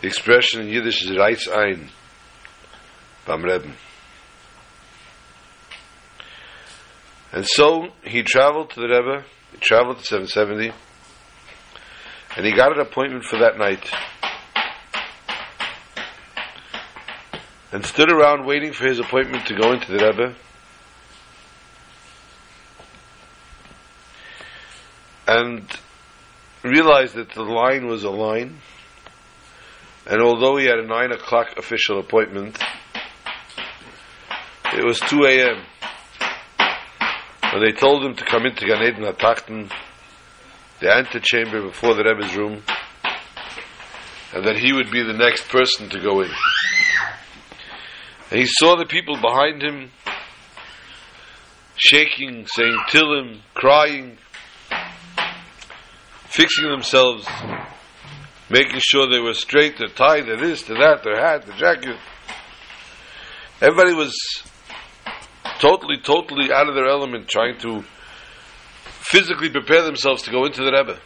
[0.00, 1.90] The expression in Yiddish is Reis ein.
[3.26, 3.72] beim Rebbe.
[7.32, 10.72] And so he traveled to the Rebbe, he traveled to 770,
[12.36, 13.84] and he got an appointment for that night.
[17.72, 20.34] And stood around waiting for his appointment to go into the Rebbe.
[25.26, 25.66] And
[26.62, 28.58] realized that the line was a line.
[30.06, 32.58] And although he had a 9 o'clock official appointment,
[34.72, 35.64] it was 2 a.m.
[37.52, 39.70] When they told him to come into Gan Eden HaTachten,
[40.80, 42.62] the antechamber before the Rebbe's room,
[44.34, 46.30] and that he would be the next person to go in.
[48.30, 49.90] And he saw the people behind him
[51.76, 54.16] shaking, saying Tillim, crying,
[56.32, 57.28] fixing themselves,
[58.48, 61.96] making sure they were straight, their tie, their this, their that, their hat, their jacket.
[63.60, 64.16] Everybody was
[65.60, 67.84] totally, totally out of their element, trying to
[68.84, 70.98] physically prepare themselves to go into the Rebbe.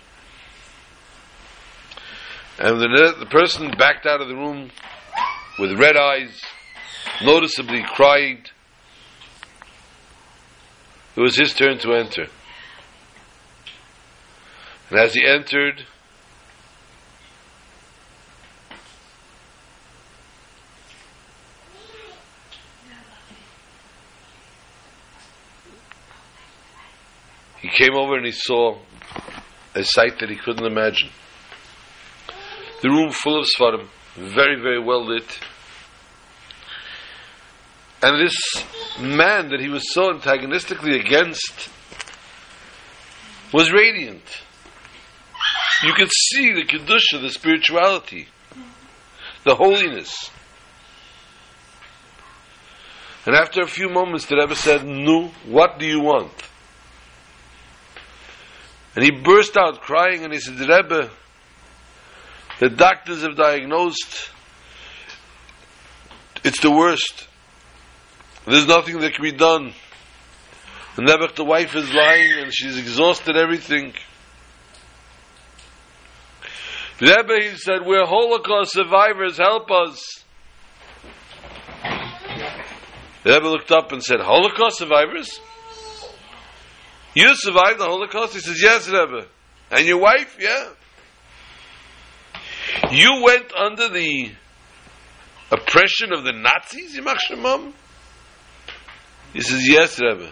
[2.58, 4.70] And the, the person backed out of the room
[5.58, 6.40] with red eyes,
[7.22, 8.50] noticeably cried.
[11.16, 12.26] It was his turn to enter.
[14.90, 15.84] And as he entered,
[27.60, 28.78] he came over and he saw
[29.74, 31.10] a sight that he couldn't imagine.
[32.82, 35.40] The room full of Svarim, very, very well lit.
[38.02, 38.36] And this
[39.00, 41.70] man that he was so antagonistically against
[43.52, 44.22] was radiant.
[45.82, 48.28] You could see the kedusha, the spirituality,
[49.44, 50.30] the holiness.
[53.26, 56.32] And after a few moments, the Rebbe said, "No, what do you want?"
[58.94, 61.10] And he burst out crying, and he said, the "Rebbe,
[62.60, 64.30] the doctors have diagnosed
[66.46, 67.26] it's the worst.
[68.46, 69.74] There's nothing that can be done.
[70.96, 73.94] And Nebuch, the wife, is lying, and she's exhausted everything."
[77.00, 80.24] Rebbe, he said, we're Holocaust survivors, help us.
[83.24, 85.28] Rebbe looked up and said, Holocaust survivors?
[87.14, 88.34] You survived the Holocaust?
[88.34, 89.26] He says, yes, Rebbe.
[89.70, 90.36] And your wife?
[90.40, 90.70] Yeah.
[92.90, 94.30] You went under the
[95.50, 97.72] oppression of the Nazis, Yimach Shemam?
[99.32, 100.30] He says, yes, Rebbe.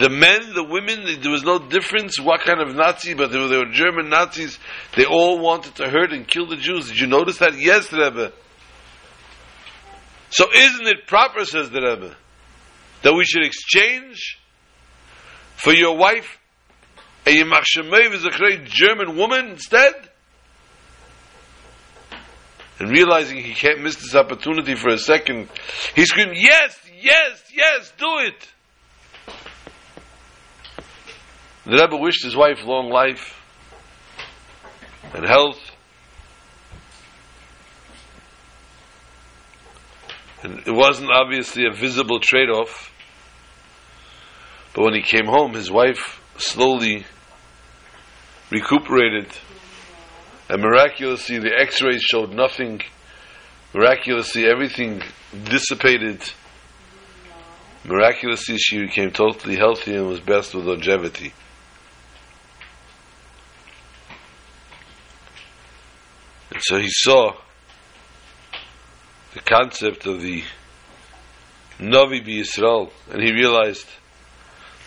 [0.00, 3.48] The men, the women, there was no difference what kind of Nazi, but they were,
[3.48, 4.58] they were German Nazis.
[4.96, 6.88] They all wanted to hurt and kill the Jews.
[6.88, 7.58] Did you notice that?
[7.58, 8.32] Yes, Rebbe.
[10.30, 12.16] So isn't it proper, says the Rebbe,
[13.02, 14.38] that we should exchange
[15.56, 16.38] for your wife
[17.26, 19.92] a Yimach Shemev is a great German woman instead?
[22.78, 25.50] And realizing he can't miss this opportunity for a second,
[25.94, 28.48] he screamed, Yes, yes, yes, do it!
[31.70, 33.40] The Rebbe wished his wife long life
[35.14, 35.70] and health.
[40.42, 42.92] And it wasn't obviously a visible trade off.
[44.74, 47.04] But when he came home, his wife slowly
[48.50, 49.28] recuperated.
[50.48, 52.80] And miraculously, the x rays showed nothing.
[53.72, 55.02] Miraculously, everything
[55.44, 56.20] dissipated.
[57.84, 61.32] Miraculously, she became totally healthy and was blessed with longevity.
[66.60, 67.32] So he saw
[69.34, 70.42] the concept of the
[71.78, 73.86] Navi Yisrael, and he realized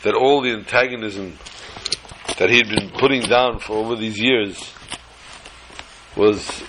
[0.04, 1.38] that all the antagonism
[2.38, 4.74] that he had been putting down for over these years
[6.16, 6.64] was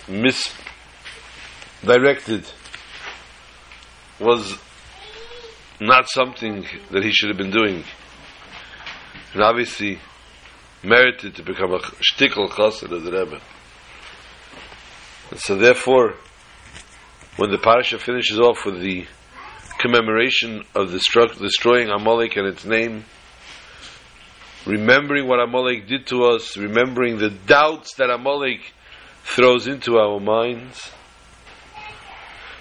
[1.83, 2.47] misdirected,
[4.21, 4.57] was
[5.81, 7.85] not something that he should have been doing,
[9.35, 9.99] and obviously
[10.83, 13.41] merited to become a shtickle chassid of the Rebbe.
[15.31, 16.15] And so therefore,
[17.37, 19.07] when the parasha finishes off with the
[19.79, 23.05] commemoration of the stru- destroying Amalek and its name,
[24.67, 28.73] remembering what Amalek did to us, remembering the doubts that Amalek
[29.25, 30.91] throws into our minds,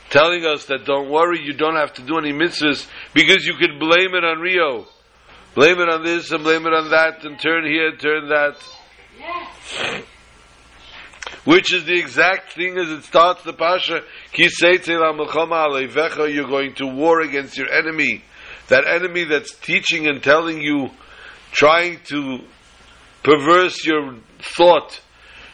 [0.09, 3.79] telling us that don't worry, you don't have to do any mitzvahs because you could
[3.79, 4.85] blame it on Rio.
[5.55, 8.55] Blame it on this and blame it on that and turn here turn that.
[9.19, 9.92] Yes.
[11.45, 14.03] Which is the exact thing as it starts the Parsha,
[16.33, 18.23] you're going to war against your enemy.
[18.69, 20.91] That enemy that's teaching and telling you,
[21.51, 22.39] trying to
[23.23, 25.01] perverse your thought,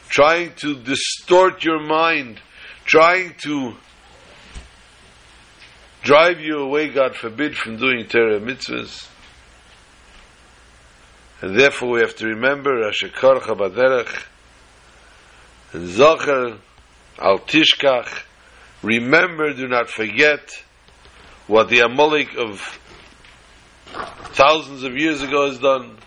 [0.10, 2.40] trying to distort your mind,
[2.86, 3.74] trying to
[6.04, 9.08] drive you away, God forbid, from doing Torah mitzvahs.
[11.42, 14.26] And therefore we have to remember Ashekar Chabaderech
[15.74, 16.58] Zocher
[17.20, 18.24] Al Tishkach.
[18.82, 20.50] Remember, do not forget
[21.48, 22.80] what the Amalek of
[24.34, 25.98] thousands of years ago has done,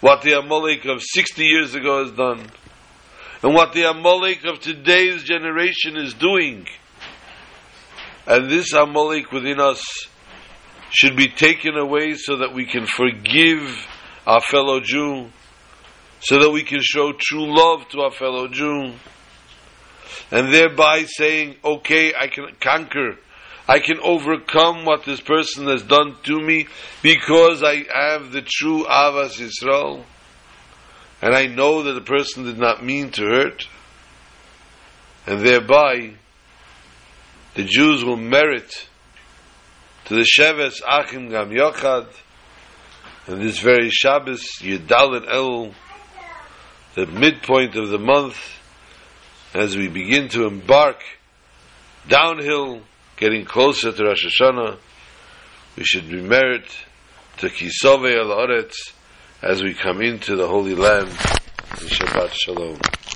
[0.00, 2.46] what the Amalek of 60 years ago has done,
[3.42, 6.66] and what the Amalek of today's generation is doing.
[8.26, 9.84] And this Amalek within us
[10.90, 13.86] should be taken away so that we can forgive
[14.26, 15.28] our fellow Jew,
[16.24, 18.92] so that we can show true love to our fellow Jew,
[20.30, 23.18] and thereby saying, okay, I can conquer,
[23.68, 26.66] I can overcome what this person has done to me
[27.02, 30.02] because I have the true Avas Yisrael,
[31.20, 33.68] and I know that the person did not mean to hurt,
[35.26, 36.14] and thereby
[37.54, 38.88] the Jews will merit
[40.06, 42.08] to the Sheves Achim Gam Yochad,
[43.26, 45.74] and this very Shabbos, Yudal El,
[46.94, 48.36] the midpoint of the month,
[49.52, 51.00] as we begin to embark
[52.08, 52.82] downhill,
[53.16, 54.78] getting closer to Rosh Hashanah,
[55.76, 56.66] we should be merit
[57.38, 58.74] to Kisove al Oretz
[59.42, 62.78] as we come into the Holy Land in Shabbat Shalom.